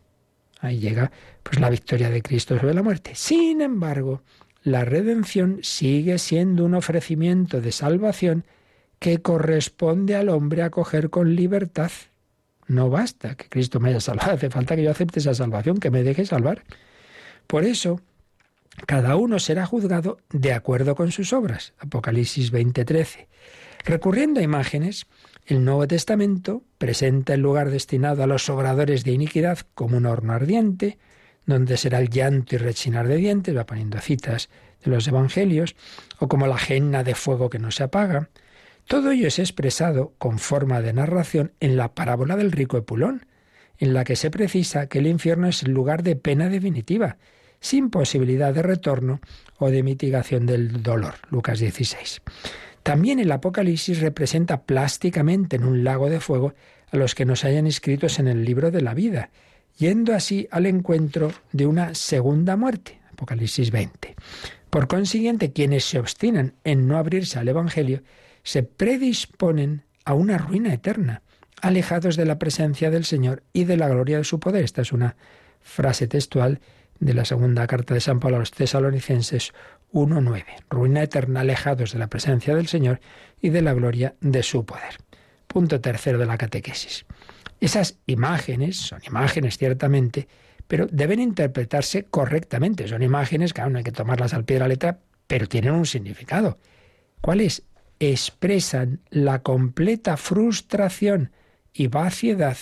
[0.60, 1.10] Ahí llega
[1.42, 3.12] pues la victoria de Cristo sobre la muerte.
[3.14, 4.22] Sin embargo,
[4.62, 8.44] la redención sigue siendo un ofrecimiento de salvación
[8.98, 11.90] que corresponde al hombre acoger con libertad.
[12.70, 15.90] No basta que Cristo me haya salvado, hace falta que yo acepte esa salvación, que
[15.90, 16.62] me deje salvar.
[17.48, 18.00] Por eso,
[18.86, 21.72] cada uno será juzgado de acuerdo con sus obras.
[21.80, 23.26] Apocalipsis 20:13.
[23.84, 25.08] Recurriendo a imágenes,
[25.46, 30.32] el Nuevo Testamento presenta el lugar destinado a los obradores de iniquidad como un horno
[30.32, 30.96] ardiente,
[31.46, 34.48] donde será el llanto y rechinar de dientes, va poniendo citas
[34.84, 35.74] de los evangelios,
[36.20, 38.30] o como la genna de fuego que no se apaga.
[38.90, 43.24] Todo ello es expresado con forma de narración en la parábola del rico Epulón,
[43.78, 47.16] en la que se precisa que el infierno es el lugar de pena definitiva,
[47.60, 49.20] sin posibilidad de retorno
[49.58, 51.14] o de mitigación del dolor.
[51.30, 52.20] Lucas 16.
[52.82, 56.54] También el Apocalipsis representa plásticamente en un lago de fuego
[56.90, 59.30] a los que nos hayan inscritos en el libro de la vida,
[59.78, 62.98] yendo así al encuentro de una segunda muerte.
[63.12, 64.16] Apocalipsis 20.
[64.68, 68.02] Por consiguiente, quienes se obstinan en no abrirse al Evangelio
[68.42, 71.22] se predisponen a una ruina eterna,
[71.60, 74.64] alejados de la presencia del Señor y de la gloria de su poder.
[74.64, 75.16] Esta es una
[75.60, 76.60] frase textual
[76.98, 79.52] de la segunda carta de San Pablo a los tesalonicenses
[79.92, 80.44] 1.9.
[80.68, 83.00] Ruina eterna, alejados de la presencia del Señor
[83.40, 84.98] y de la gloria de su poder.
[85.46, 87.06] Punto tercero de la catequesis.
[87.60, 90.28] Esas imágenes son imágenes ciertamente,
[90.68, 92.86] pero deben interpretarse correctamente.
[92.86, 95.72] Son imágenes, que aún no hay que tomarlas al pie de la letra, pero tienen
[95.72, 96.58] un significado.
[97.20, 97.64] ¿Cuál es?
[98.00, 101.30] Expresan la completa frustración
[101.72, 102.56] y vaciedad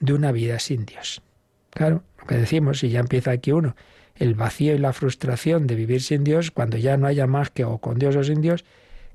[0.00, 1.22] de una vida sin Dios.
[1.70, 3.76] Claro, lo que decimos, y ya empieza aquí uno,
[4.16, 7.64] el vacío y la frustración de vivir sin Dios, cuando ya no haya más que
[7.64, 8.64] o con Dios o sin Dios,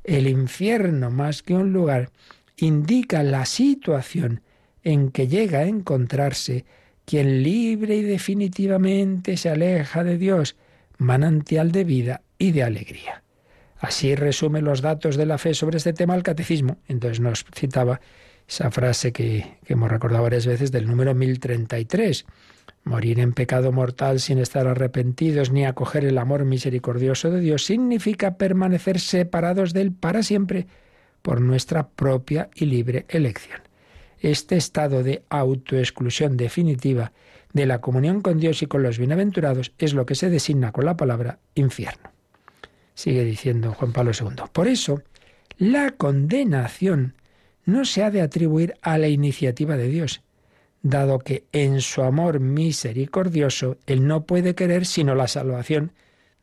[0.03, 2.11] el infierno más que un lugar
[2.57, 4.41] indica la situación
[4.83, 6.65] en que llega a encontrarse
[7.05, 10.55] quien libre y definitivamente se aleja de Dios,
[10.97, 13.24] manantial de vida y de alegría.
[13.85, 16.77] Así resume los datos de la fe sobre este tema el catecismo.
[16.87, 18.01] Entonces nos citaba
[18.47, 22.25] esa frase que, hemos recordado varias veces del número 1033.
[22.83, 28.37] Morir en pecado mortal sin estar arrepentidos ni acoger el amor misericordioso de Dios significa
[28.37, 30.65] permanecer separados de Él para siempre
[31.21, 33.61] por nuestra propia y libre elección.
[34.19, 37.11] Este estado de autoexclusión definitiva
[37.53, 40.85] de la comunión con Dios y con los bienaventurados es lo que se designa con
[40.85, 42.14] la palabra infierno.
[42.95, 44.45] Sigue diciendo Juan Pablo II.
[44.51, 45.03] Por eso,
[45.57, 47.13] la condenación
[47.65, 50.21] no se ha de atribuir a la iniciativa de Dios,
[50.81, 55.91] dado que en su amor misericordioso Él no puede querer sino la salvación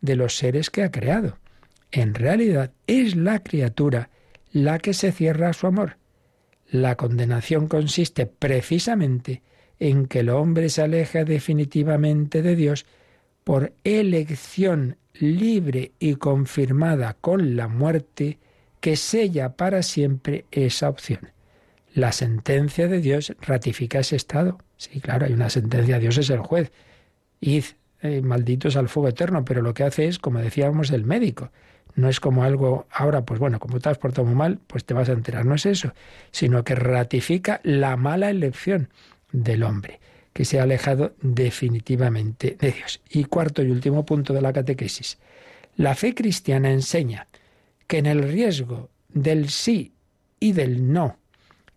[0.00, 1.38] de los seres que ha creado.
[1.90, 4.10] En realidad es la criatura
[4.52, 5.96] la que se cierra a su amor.
[6.70, 9.42] La condenación consiste precisamente
[9.78, 12.86] en que el hombre se aleja definitivamente de Dios
[13.44, 18.38] por elección libre y confirmada con la muerte
[18.80, 21.30] que sella para siempre esa opción.
[21.94, 24.58] La sentencia de Dios ratifica ese estado.
[24.76, 26.72] Sí, claro, hay una sentencia, Dios es el juez.
[27.40, 27.64] Id,
[28.00, 31.52] eh, malditos al fuego eterno, pero lo que hace es, como decíamos, el médico.
[31.94, 34.94] No es como algo, ahora, pues bueno, como te has portado muy mal, pues te
[34.94, 35.44] vas a enterar.
[35.44, 35.92] No es eso,
[36.30, 38.88] sino que ratifica la mala elección
[39.30, 40.00] del hombre,
[40.32, 43.00] que se ha alejado definitivamente de Dios.
[43.10, 45.18] Y cuarto y último punto de la catequesis.
[45.76, 47.28] La fe cristiana enseña
[47.86, 49.92] que en el riesgo del sí
[50.40, 51.18] y del no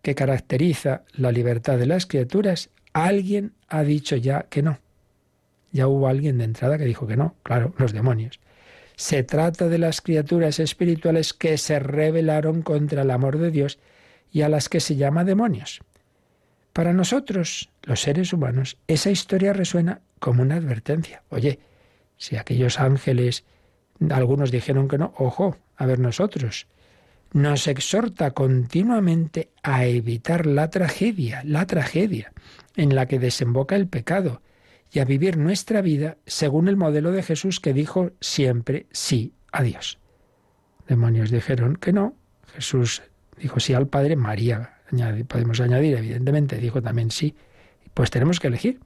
[0.02, 4.78] que caracteriza la libertad de las criaturas, alguien ha dicho ya que no.
[5.72, 8.38] Ya hubo alguien de entrada que dijo que no, claro, los demonios.
[8.94, 13.78] Se trata de las criaturas espirituales que se rebelaron contra el amor de Dios
[14.32, 15.80] y a las que se llama demonios.
[16.72, 21.22] Para nosotros, los seres humanos, esa historia resuena como una advertencia.
[21.30, 21.60] Oye,
[22.18, 23.44] si aquellos ángeles,
[24.10, 26.66] algunos dijeron que no, ojo, a ver nosotros.
[27.32, 32.32] Nos exhorta continuamente a evitar la tragedia, la tragedia
[32.74, 34.42] en la que desemboca el pecado,
[34.92, 39.62] y a vivir nuestra vida según el modelo de Jesús que dijo siempre sí a
[39.62, 39.98] Dios.
[40.88, 42.14] Demonios dijeron que no,
[42.54, 43.02] Jesús
[43.38, 44.78] dijo sí al Padre, María,
[45.28, 47.34] podemos añadir, evidentemente, dijo también sí,
[47.96, 48.78] pues tenemos que elegir.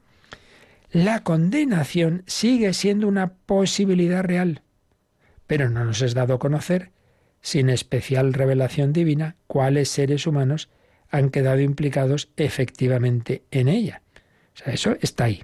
[0.91, 4.63] La condenación sigue siendo una posibilidad real
[5.51, 6.91] pero no nos es dado conocer,
[7.41, 10.69] sin especial revelación divina, cuáles seres humanos
[11.09, 14.01] han quedado implicados efectivamente en ella.
[14.55, 15.43] O sea, eso está ahí.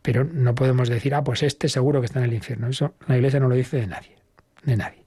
[0.00, 2.68] Pero no podemos decir, ah, pues este seguro que está en el infierno.
[2.68, 4.16] Eso la Iglesia no lo dice de nadie.
[4.64, 5.04] De nadie.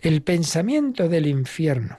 [0.00, 1.98] El pensamiento del infierno.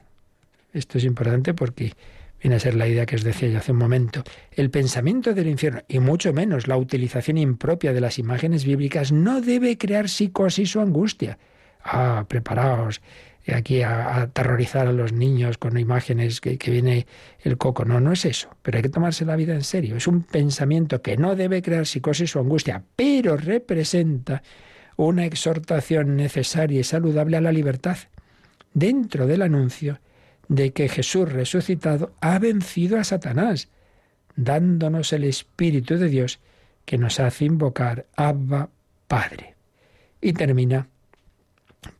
[0.72, 1.96] Esto es importante porque
[2.44, 4.22] viene a ser la idea que os decía yo hace un momento.
[4.52, 9.42] El pensamiento del infierno, y mucho menos la utilización impropia de las imágenes bíblicas, no
[9.42, 11.40] debe crear psicosis o angustia.
[11.86, 13.02] Ah, preparaos
[13.48, 17.08] aquí a, aterrorizar a los niños con imágenes que, que, viene
[17.40, 17.86] el coco.
[17.86, 18.50] No, no es eso.
[18.62, 19.96] Pero hay que tomarse la vida en serio.
[19.96, 24.44] Es un pensamiento que no debe crear psicosis o angustia, pero representa
[24.98, 27.98] una exhortación necesaria y saludable a la libertad
[28.74, 30.00] dentro del anuncio
[30.48, 33.70] de que Jesús resucitado ha vencido a Satanás,
[34.36, 36.40] dándonos el Espíritu de Dios
[36.86, 38.70] que nos hace invocar Abba
[39.08, 39.56] Padre.
[40.22, 40.88] Y termina,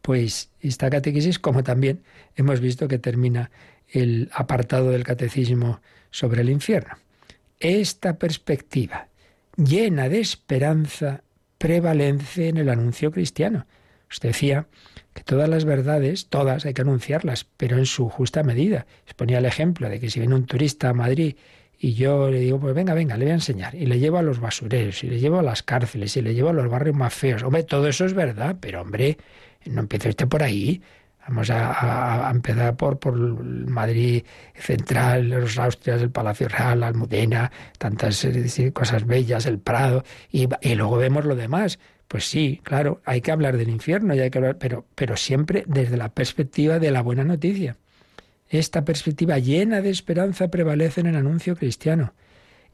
[0.02, 2.04] pues, esta catequesis, como también
[2.36, 3.52] hemos visto que termina
[3.90, 6.96] el apartado del catecismo sobre el infierno.
[7.60, 9.08] Esta perspectiva
[9.56, 11.24] llena de esperanza
[11.58, 13.66] prevalece en el anuncio cristiano.
[14.10, 14.68] Usted decía
[15.14, 18.86] que todas las verdades, todas hay que anunciarlas, pero en su justa medida.
[19.06, 21.36] Les ponía el ejemplo de que si viene un turista a Madrid
[21.84, 24.22] y yo le digo, pues venga, venga, le voy a enseñar, y le llevo a
[24.22, 27.14] los basureros, y le llevo a las cárceles, y le llevo a los barrios más
[27.14, 27.44] feos.
[27.44, 29.18] Hombre, todo eso es verdad, pero hombre,
[29.66, 30.82] no empiece usted por ahí.
[31.28, 34.24] Vamos a, empezar por, por Madrid
[34.56, 38.26] Central, los Austrias, el Palacio Real, la Almudena, tantas
[38.72, 41.80] cosas bellas, el Prado, y luego vemos lo demás.
[42.14, 45.64] Pues sí, claro, hay que hablar del infierno, y hay que hablar, pero, pero siempre
[45.66, 47.76] desde la perspectiva de la buena noticia.
[48.48, 52.14] Esta perspectiva llena de esperanza prevalece en el anuncio cristiano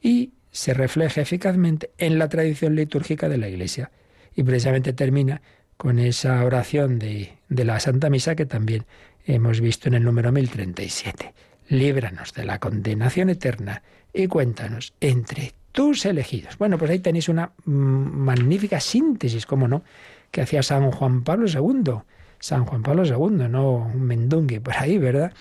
[0.02, 3.90] y se refleja eficazmente en la tradición litúrgica de la Iglesia.
[4.36, 5.40] Y precisamente termina
[5.78, 8.84] con esa oración de, de la Santa Misa que también
[9.24, 11.32] hemos visto en el número 1037.
[11.70, 13.82] Líbranos de la condenación eterna
[14.12, 16.58] y cuéntanos entre tus elegidos.
[16.58, 19.82] Bueno, pues ahí tenéis una mm, magnífica síntesis, ¿cómo no?,
[20.30, 21.92] que hacía San Juan Pablo II.
[22.38, 25.32] San Juan Pablo II, no un mendungue por ahí, ¿verdad?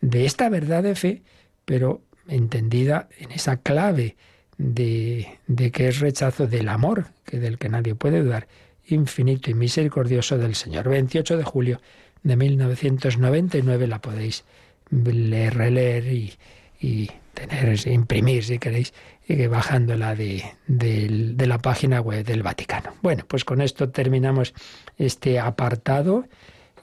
[0.00, 1.22] De esta verdad de fe,
[1.64, 4.16] pero entendida en esa clave
[4.56, 8.46] de, de que es rechazo del amor, que del que nadie puede dudar,
[8.86, 10.88] infinito y misericordioso del Señor.
[10.88, 11.80] 28 de julio
[12.22, 14.44] de 1999 la podéis
[14.90, 16.34] leer, releer y,
[16.80, 18.92] y tener, imprimir si queréis,
[19.26, 22.94] y bajándola de, de, la página web del Vaticano.
[23.02, 24.54] Bueno, pues con esto terminamos
[24.98, 26.26] este apartado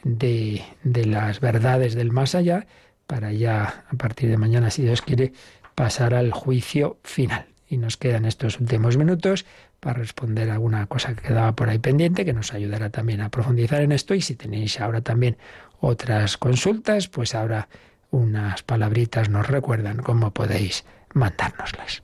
[0.03, 2.65] de, de las verdades del más allá,
[3.05, 5.33] para ya a partir de mañana, si Dios quiere,
[5.75, 7.45] pasar al juicio final.
[7.67, 9.45] Y nos quedan estos últimos minutos
[9.79, 13.81] para responder alguna cosa que quedaba por ahí pendiente, que nos ayudará también a profundizar
[13.81, 14.13] en esto.
[14.13, 15.37] Y si tenéis ahora también
[15.79, 17.69] otras consultas, pues ahora
[18.09, 22.03] unas palabritas nos recuerdan cómo podéis mandárnoslas.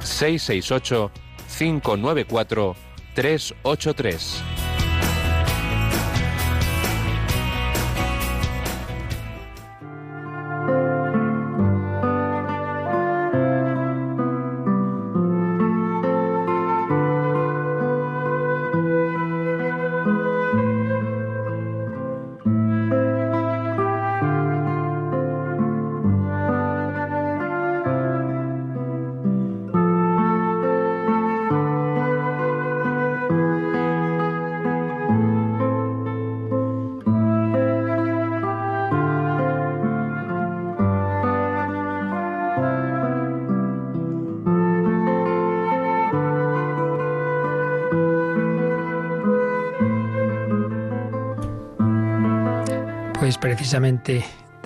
[0.00, 1.10] 668
[1.48, 2.76] 594
[3.14, 4.55] 383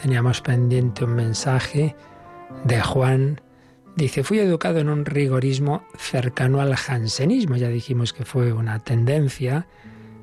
[0.01, 1.97] teníamos pendiente un mensaje
[2.65, 3.41] de Juan.
[3.97, 7.57] Dice, fui educado en un rigorismo cercano al jansenismo.
[7.57, 9.67] Ya dijimos que fue una tendencia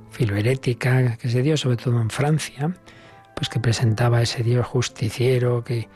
[0.09, 2.73] filoherética que se dio sobre todo en Francia,
[3.35, 5.89] pues que presentaba ese Dios justiciero que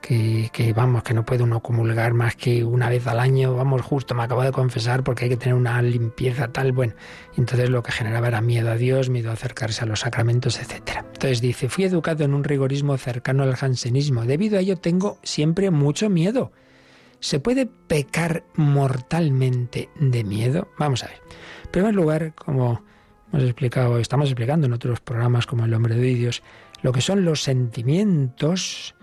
[0.00, 4.14] que, vamos, que no puede uno comulgar más que una vez al año, vamos, justo
[4.14, 6.94] me acabo de confesar porque hay que tener una limpieza tal, bueno,
[7.36, 11.04] entonces lo que generaba era miedo a Dios, miedo a acercarse a los sacramentos, etc.
[11.12, 15.70] Entonces dice, fui educado en un rigorismo cercano al jansenismo, debido a ello tengo siempre
[15.70, 16.52] mucho miedo.
[17.20, 20.68] ¿Se puede pecar mortalmente de miedo?
[20.78, 21.20] Vamos a ver.
[21.64, 22.84] En primer lugar, como
[23.32, 26.42] hemos explicado, estamos explicando en otros programas como El hombre de Dios,
[26.80, 28.94] lo que son los sentimientos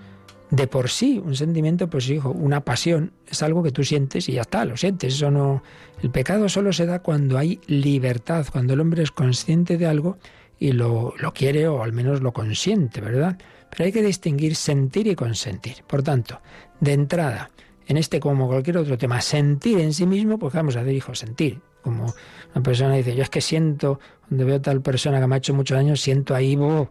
[0.51, 4.33] de por sí, un sentimiento, pues hijo, una pasión, es algo que tú sientes y
[4.33, 5.15] ya está, lo sientes.
[5.15, 5.63] Eso no.
[6.01, 10.17] El pecado solo se da cuando hay libertad, cuando el hombre es consciente de algo
[10.59, 13.37] y lo, lo quiere o al menos lo consiente, ¿verdad?
[13.69, 15.83] Pero hay que distinguir sentir y consentir.
[15.87, 16.39] Por tanto,
[16.79, 17.51] de entrada,
[17.87, 21.15] en este como cualquier otro tema, sentir en sí mismo, pues vamos a decir, hijo,
[21.15, 21.61] sentir.
[21.81, 22.13] Como
[22.53, 25.37] una persona dice, yo es que siento, cuando veo a tal persona que me ha
[25.37, 26.89] hecho mucho daño, siento ahí, bueno,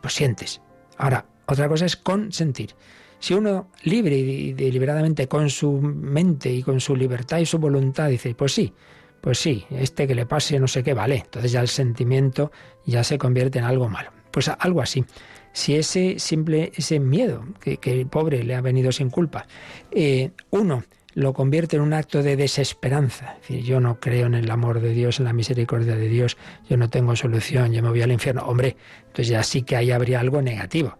[0.00, 0.60] pues sientes.
[0.96, 2.74] Ahora, otra cosa es consentir.
[3.18, 8.08] Si uno libre y deliberadamente con su mente y con su libertad y su voluntad
[8.08, 8.72] dice, pues sí,
[9.20, 12.50] pues sí, este que le pase no sé qué, vale, entonces ya el sentimiento
[12.84, 14.10] ya se convierte en algo malo.
[14.32, 15.04] Pues algo así.
[15.52, 19.46] Si ese simple, ese miedo que, el pobre le ha venido sin culpa,
[19.92, 20.82] eh, uno
[21.14, 23.34] lo convierte en un acto de desesperanza.
[23.34, 26.38] Es decir, yo no creo en el amor de Dios, en la misericordia de Dios,
[26.68, 28.42] yo no tengo solución, yo me voy al infierno.
[28.46, 30.98] Hombre, entonces ya sí que ahí habría algo negativo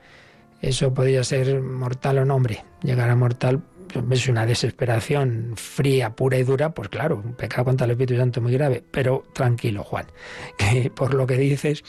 [0.62, 2.64] eso podría ser mortal o no, hombre.
[2.82, 3.62] Llegar a mortal
[4.10, 8.40] es una desesperación fría, pura y dura, pues claro, un pecado contra el Espíritu Santo
[8.40, 8.82] muy grave.
[8.90, 10.06] Pero tranquilo, Juan,
[10.58, 11.82] que por lo que dices,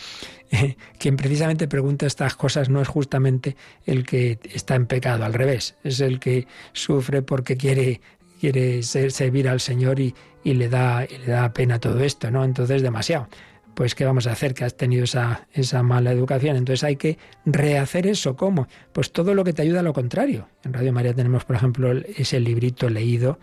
[1.00, 3.56] quien precisamente pregunta estas cosas no es justamente
[3.86, 8.02] el que está en pecado, al revés, es el que sufre porque quiere
[8.40, 10.14] quiere servir al Señor y,
[10.44, 12.44] y le da y le da pena todo esto, ¿no?
[12.44, 13.30] Entonces demasiado
[13.74, 14.54] pues ¿qué vamos a hacer?
[14.54, 16.56] Que has tenido esa, mala educación.
[16.56, 18.36] Entonces hay que rehacer eso.
[18.36, 18.68] ¿Cómo?
[18.92, 20.48] Pues todo lo que te ayuda a lo contrario.
[20.64, 23.40] En Radio María tenemos, por ejemplo, ese librito leído,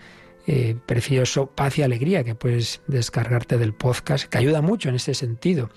[0.46, 5.14] eh, precioso, Paz y Alegría, que puedes descargarte del podcast, que ayuda mucho en ese
[5.14, 5.70] sentido.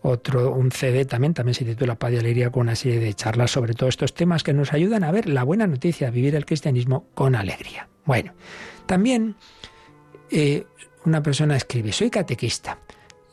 [0.00, 3.50] Otro, un CD también, también se titula Paz y Alegría, con una serie de charlas
[3.50, 7.08] sobre todos estos temas que nos ayudan a ver la buena noticia, vivir el cristianismo
[7.14, 7.88] con alegría.
[8.04, 8.32] Bueno,
[8.86, 9.34] también
[10.30, 10.66] eh,
[11.04, 12.78] una persona escribe, soy catequista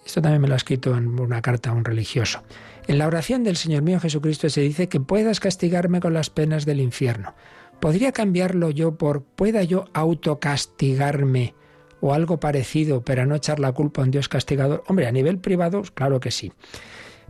[0.05, 2.43] esto también me lo ha escrito en una carta a un religioso.
[2.87, 6.65] En la oración del Señor mío Jesucristo se dice que puedas castigarme con las penas
[6.65, 7.33] del infierno.
[7.79, 11.55] ¿Podría cambiarlo yo por pueda yo autocastigarme
[12.01, 14.83] o algo parecido para no echar la culpa a un Dios castigador?
[14.87, 16.53] Hombre, a nivel privado, claro que sí.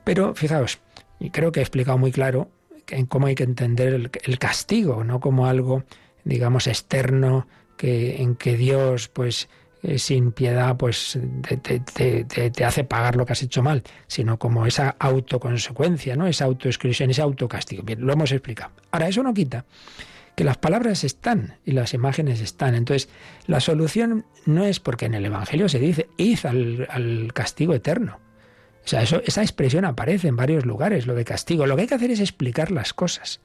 [0.03, 0.79] Pero fijaos,
[1.19, 2.49] y creo que he explicado muy claro
[2.87, 5.83] en cómo hay que entender el, el castigo, no como algo,
[6.25, 7.47] digamos, externo,
[7.77, 9.49] que, en que Dios, pues,
[9.87, 11.19] eh, sin piedad pues
[11.61, 16.25] te, hace pagar lo que has hecho mal, sino como esa autoconsecuencia, ¿no?
[16.25, 17.83] esa autoexclusión, ese autocastigo.
[17.83, 18.71] Bien, lo hemos explicado.
[18.91, 19.65] Ahora, eso no quita
[20.35, 22.73] que las palabras están y las imágenes están.
[22.73, 23.09] Entonces,
[23.45, 28.19] la solución no es porque en el Evangelio se dice, id al, castigo eterno.
[28.83, 31.67] O sea, eso, esa expresión aparece en varios lugares, lo de castigo.
[31.67, 33.39] Lo que hay que hacer es explicar las cosas.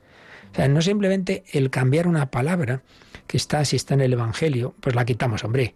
[0.53, 2.82] O sea, no simplemente el cambiar una palabra
[3.26, 5.74] que está, si está en el Evangelio, pues la quitamos, hombre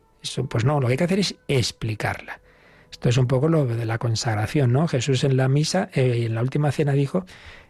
[0.49, 2.41] pues no, lo que hay que hacer es explicarla.
[2.91, 4.87] Esto es un poco lo de la consagración, ¿no?
[4.87, 7.25] Jesús en la misa, eh, en la última cena dijo,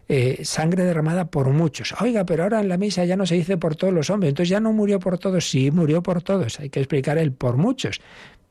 [0.07, 1.95] eh, sangre derramada por muchos.
[1.99, 4.49] Oiga, pero ahora en la misa ya no se dice por todos los hombres, entonces
[4.49, 8.01] ya no murió por todos, sí, murió por todos, hay que explicar el por muchos.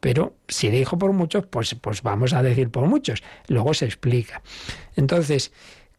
[0.01, 3.23] Pero si dijo por muchos, pues, pues vamos a decir por muchos.
[3.49, 4.43] Luego se explica.
[4.97, 5.51] Entonces,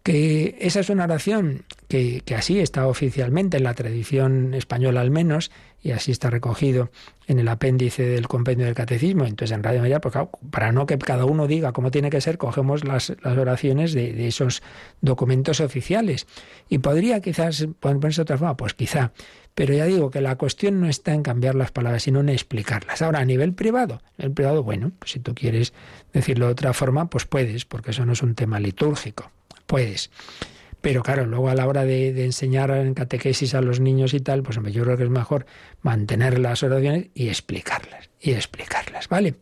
[0.06, 5.50] que esa es una oración que, así está oficialmente en la tradición española al menos,
[5.82, 6.92] y así está recogido
[7.26, 9.26] en el apéndice del compendio del catecismo.
[9.26, 10.14] Entonces en Radio María, pues
[10.52, 14.62] para no que cada uno diga cómo tiene que ser, cogemos las, oraciones de, esos
[15.02, 16.28] documentos oficiales.
[16.70, 19.12] Y podría quizás ponerse de otra forma, pues quizá.
[19.56, 23.02] Pero ya digo que la cuestión no está en cambiar las palabras, sino en explicarlas.
[23.02, 25.74] Ahora, a nivel privado, el privado, bueno, pues si tú quieres
[26.14, 29.32] decirlo de otra forma, pues puedes, porque eso no es un tema litúrgico.
[29.76, 30.10] Puedes.
[30.80, 34.42] Pero claro, luego a la hora de, enseñar en catequesis a los niños y tal,
[34.42, 35.46] pues yo creo que es mejor
[35.82, 39.36] mantener las oraciones y explicarlas, y explicarlas, ¿vale?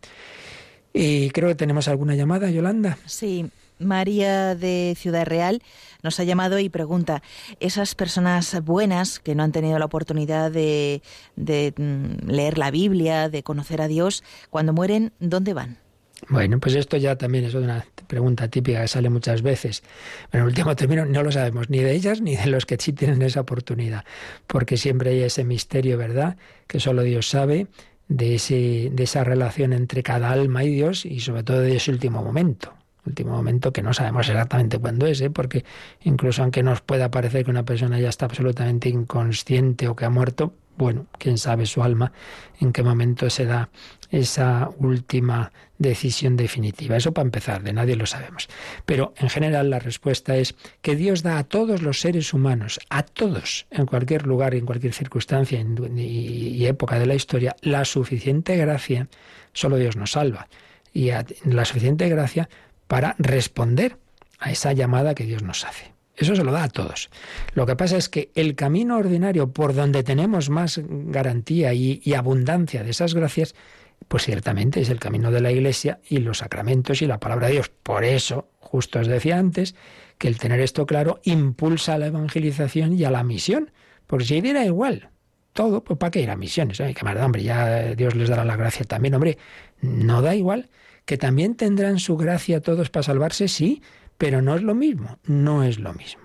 [0.91, 2.97] Y creo que tenemos alguna llamada, Yolanda.
[3.05, 3.45] Sí,
[3.77, 5.61] María de Ciudad Real
[6.01, 7.21] nos ha llamado y pregunta,
[7.59, 11.03] esas personas buenas que no han tenido la oportunidad de,
[11.35, 15.77] de mm, leer la Biblia, de conocer a Dios, cuando mueren, ¿dónde van?
[16.27, 19.81] Bueno, pues esto ya también es una pregunta típica que sale muchas veces.
[20.29, 22.93] Pero en último término no lo sabemos ni de ellas ni de los que sí
[22.93, 24.05] tienen esa oportunidad,
[24.45, 26.37] porque siempre hay ese misterio, ¿verdad?
[26.67, 27.65] Que solo Dios sabe
[28.07, 31.89] de, ese, de esa relación entre cada alma y Dios y sobre todo de ese
[31.89, 32.73] último momento.
[33.05, 35.31] Último momento que no sabemos exactamente cuándo es, ¿eh?
[35.31, 35.65] porque
[36.03, 40.09] incluso aunque nos pueda parecer que una persona ya está absolutamente inconsciente o que ha
[40.09, 42.13] muerto, bueno, quién sabe su alma
[42.59, 43.69] en qué momento se da
[44.13, 46.95] esa última decisión definitiva.
[46.95, 48.47] Eso para empezar, de nadie lo sabemos.
[48.85, 50.53] Pero en general la respuesta es
[50.83, 54.67] que Dios da a todos los seres humanos, a todos, en cualquier lugar y en
[54.67, 59.07] cualquier circunstancia y época de la historia, la suficiente gracia,
[59.51, 60.47] solo Dios nos salva,
[60.93, 61.09] y
[61.45, 62.49] la suficiente gracia
[62.87, 63.97] para responder
[64.37, 65.93] a esa llamada que Dios nos hace.
[66.15, 67.09] Eso se lo da a todos.
[67.55, 72.83] Lo que pasa es que el camino ordinario por donde tenemos más garantía y, abundancia
[72.83, 73.55] de esas gracias,
[74.07, 77.53] pues ciertamente es el camino de la Iglesia y los sacramentos y la palabra de
[77.53, 77.69] Dios.
[77.69, 79.75] Por eso, justo os decía antes,
[80.17, 83.71] que el tener esto claro impulsa a la evangelización y a la misión.
[84.07, 85.09] Porque si diera igual
[85.53, 86.81] todo, pues ¿para qué ir a misiones?
[86.81, 89.37] Ay, maldad, hombre, ya Dios les dará la gracia también, hombre.
[89.81, 90.69] No da igual.
[91.05, 93.81] Que también tendrán su gracia todos para salvarse, sí,
[94.17, 96.23] pero no es lo mismo, no es lo mismo.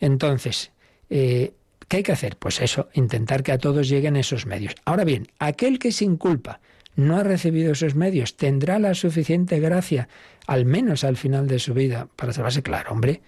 [0.00, 0.72] Entonces,
[1.10, 1.54] eh,
[1.88, 2.36] ¿qué hay que hacer?
[2.36, 4.74] Pues eso, intentar que a todos lleguen esos medios.
[4.84, 6.60] Ahora bien, aquel que sin culpa
[6.96, 10.08] no ha recibido esos medios, tendrá la suficiente gracia,
[10.46, 12.62] al menos al final de su vida, para salvarse.
[12.62, 13.20] Claro, hombre,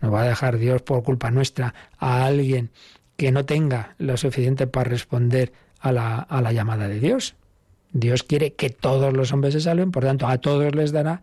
[0.00, 2.70] no va a dejar Dios por culpa nuestra a alguien
[3.16, 7.34] que no tenga lo suficiente para responder a la, a la llamada de Dios.
[7.92, 11.22] Dios quiere que todos los hombres se salven, por tanto, a todos les dará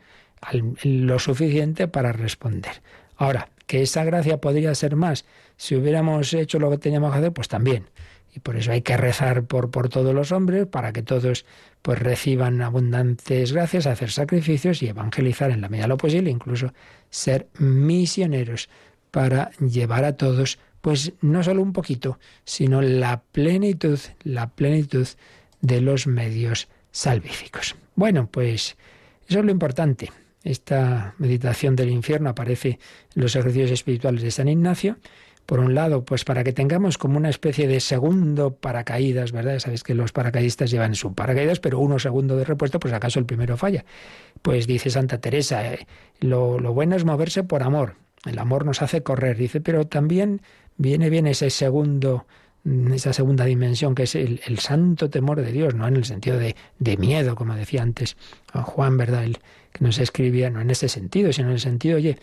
[0.84, 2.82] lo suficiente para responder.
[3.16, 5.26] Ahora, que esa gracia podría ser más
[5.56, 7.86] si hubiéramos hecho lo que teníamos que hacer, pues también.
[8.36, 11.46] Y por eso hay que rezar por, por todos los hombres, para que todos
[11.82, 16.74] pues reciban abundantes gracias, hacer sacrificios y evangelizar en la medida de lo posible, incluso
[17.10, 18.70] ser misioneros
[19.12, 25.08] para llevar a todos, pues no solo un poquito, sino la plenitud, la plenitud
[25.62, 27.76] de los medios salvíficos.
[27.96, 28.76] Bueno, pues
[29.28, 30.12] eso es lo importante.
[30.44, 32.80] Esta meditación del infierno aparece
[33.16, 34.98] en los ejercicios espirituales de San Ignacio.
[35.46, 39.60] Por un lado, pues para que tengamos como una especie de segundo paracaídas, ¿verdad?
[39.60, 43.26] Sabéis que los paracaidistas llevan su paracaídas, pero uno segundo de repuesto, pues acaso el
[43.26, 43.84] primero falla.
[44.41, 45.86] Pues dice Santa Teresa, eh,
[46.20, 47.96] lo, bueno es moverse por amor.
[48.26, 50.41] El amor nos hace correr, dice, pero también
[50.78, 52.26] viene bien ese segundo
[52.94, 56.56] esa segunda dimensión que es el, santo temor de Dios, no en el sentido de,
[56.80, 58.16] de, miedo, como decía antes
[58.54, 59.26] Juan, ¿verdad?
[59.26, 59.39] El
[59.74, 62.18] que nos escribía, no en ese sentido, sino en el sentido, oye,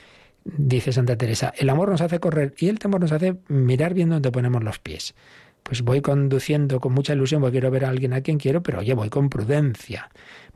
[0.45, 4.11] dice Santa Teresa, el amor nos hace correr y el temor nos hace mirar bien
[4.11, 5.15] dónde ponemos los pies.
[5.63, 8.81] Pues voy conduciendo con mucha ilusión porque quiero ver a alguien a quien quiero, pero
[8.81, 10.11] oye, voy con prudencia.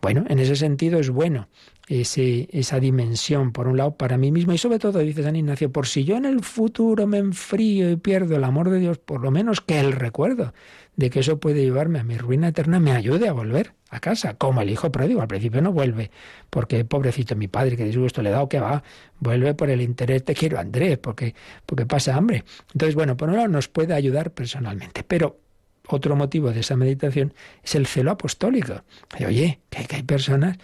[0.05, 1.49] Bueno, en ese sentido es bueno
[1.89, 5.87] esa dimensión, por un lado, para mí mismo y sobre todo, dice San Ignacio, por
[5.87, 9.31] si yo en el futuro me enfrío y pierdo el amor de Dios, por lo
[9.31, 10.53] menos que el recuerdo
[10.97, 14.35] de que eso puede llevarme a mi ruina eterna me ayude a volver a casa,
[14.35, 15.23] como el hijo pródigo.
[15.23, 16.11] Al principio no vuelve,
[16.51, 18.83] porque pobrecito mi padre, que disgusto le he dado, que va,
[19.21, 21.35] vuelve por el interés, te quiero Andrés, porque,
[21.65, 22.45] porque pasa hambre.
[22.75, 25.44] Entonces, bueno, por un lado nos puede ayudar personalmente, pero
[25.89, 28.83] otro motivo de esa meditación es el celo apostólico.
[29.27, 30.59] oye, que hay personas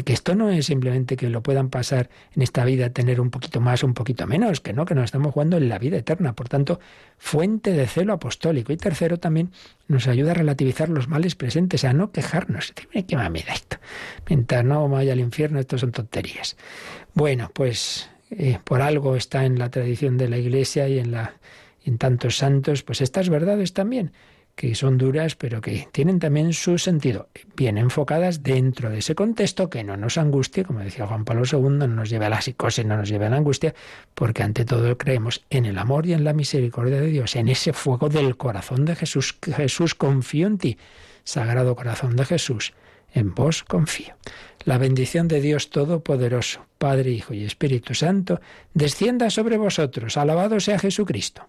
[0.00, 3.60] que, esto no es simplemente que lo puedan pasar en esta vida, tener un poquito
[3.60, 6.32] más, un poquito menos, que no, que nos estamos jugando en la vida eterna.
[6.32, 6.80] Por tanto,
[7.18, 8.72] fuente de celo apostólico.
[8.72, 9.50] Y tercero, también
[9.88, 12.72] nos ayuda a relativizar los males presentes, a no quejarnos.
[12.72, 13.76] Qué me da esto.
[14.28, 16.56] Mientras no vaya al infierno, esto son tonterías.
[17.12, 21.34] Bueno, pues eh, por algo está en la tradición de la Iglesia y en, la,
[21.84, 24.12] en tantos santos, pues estas verdades también
[24.54, 29.70] que son duras, pero que tienen también su sentido, bien enfocadas dentro de ese contexto,
[29.70, 32.84] que no nos angustie, como decía Juan Pablo II, no nos lleve a la psicosis,
[32.84, 33.74] no nos lleve a la angustia,
[34.14, 37.72] porque ante todo creemos en el amor y en la misericordia de Dios, en ese
[37.72, 39.36] fuego del corazón de Jesús.
[39.42, 40.78] Jesús confío en ti,
[41.24, 42.74] Sagrado Corazón de Jesús,
[43.14, 44.14] en vos confío.
[44.64, 48.40] La bendición de Dios Todopoderoso, Padre, Hijo y Espíritu Santo,
[48.74, 50.16] descienda sobre vosotros.
[50.16, 51.48] Alabado sea Jesucristo.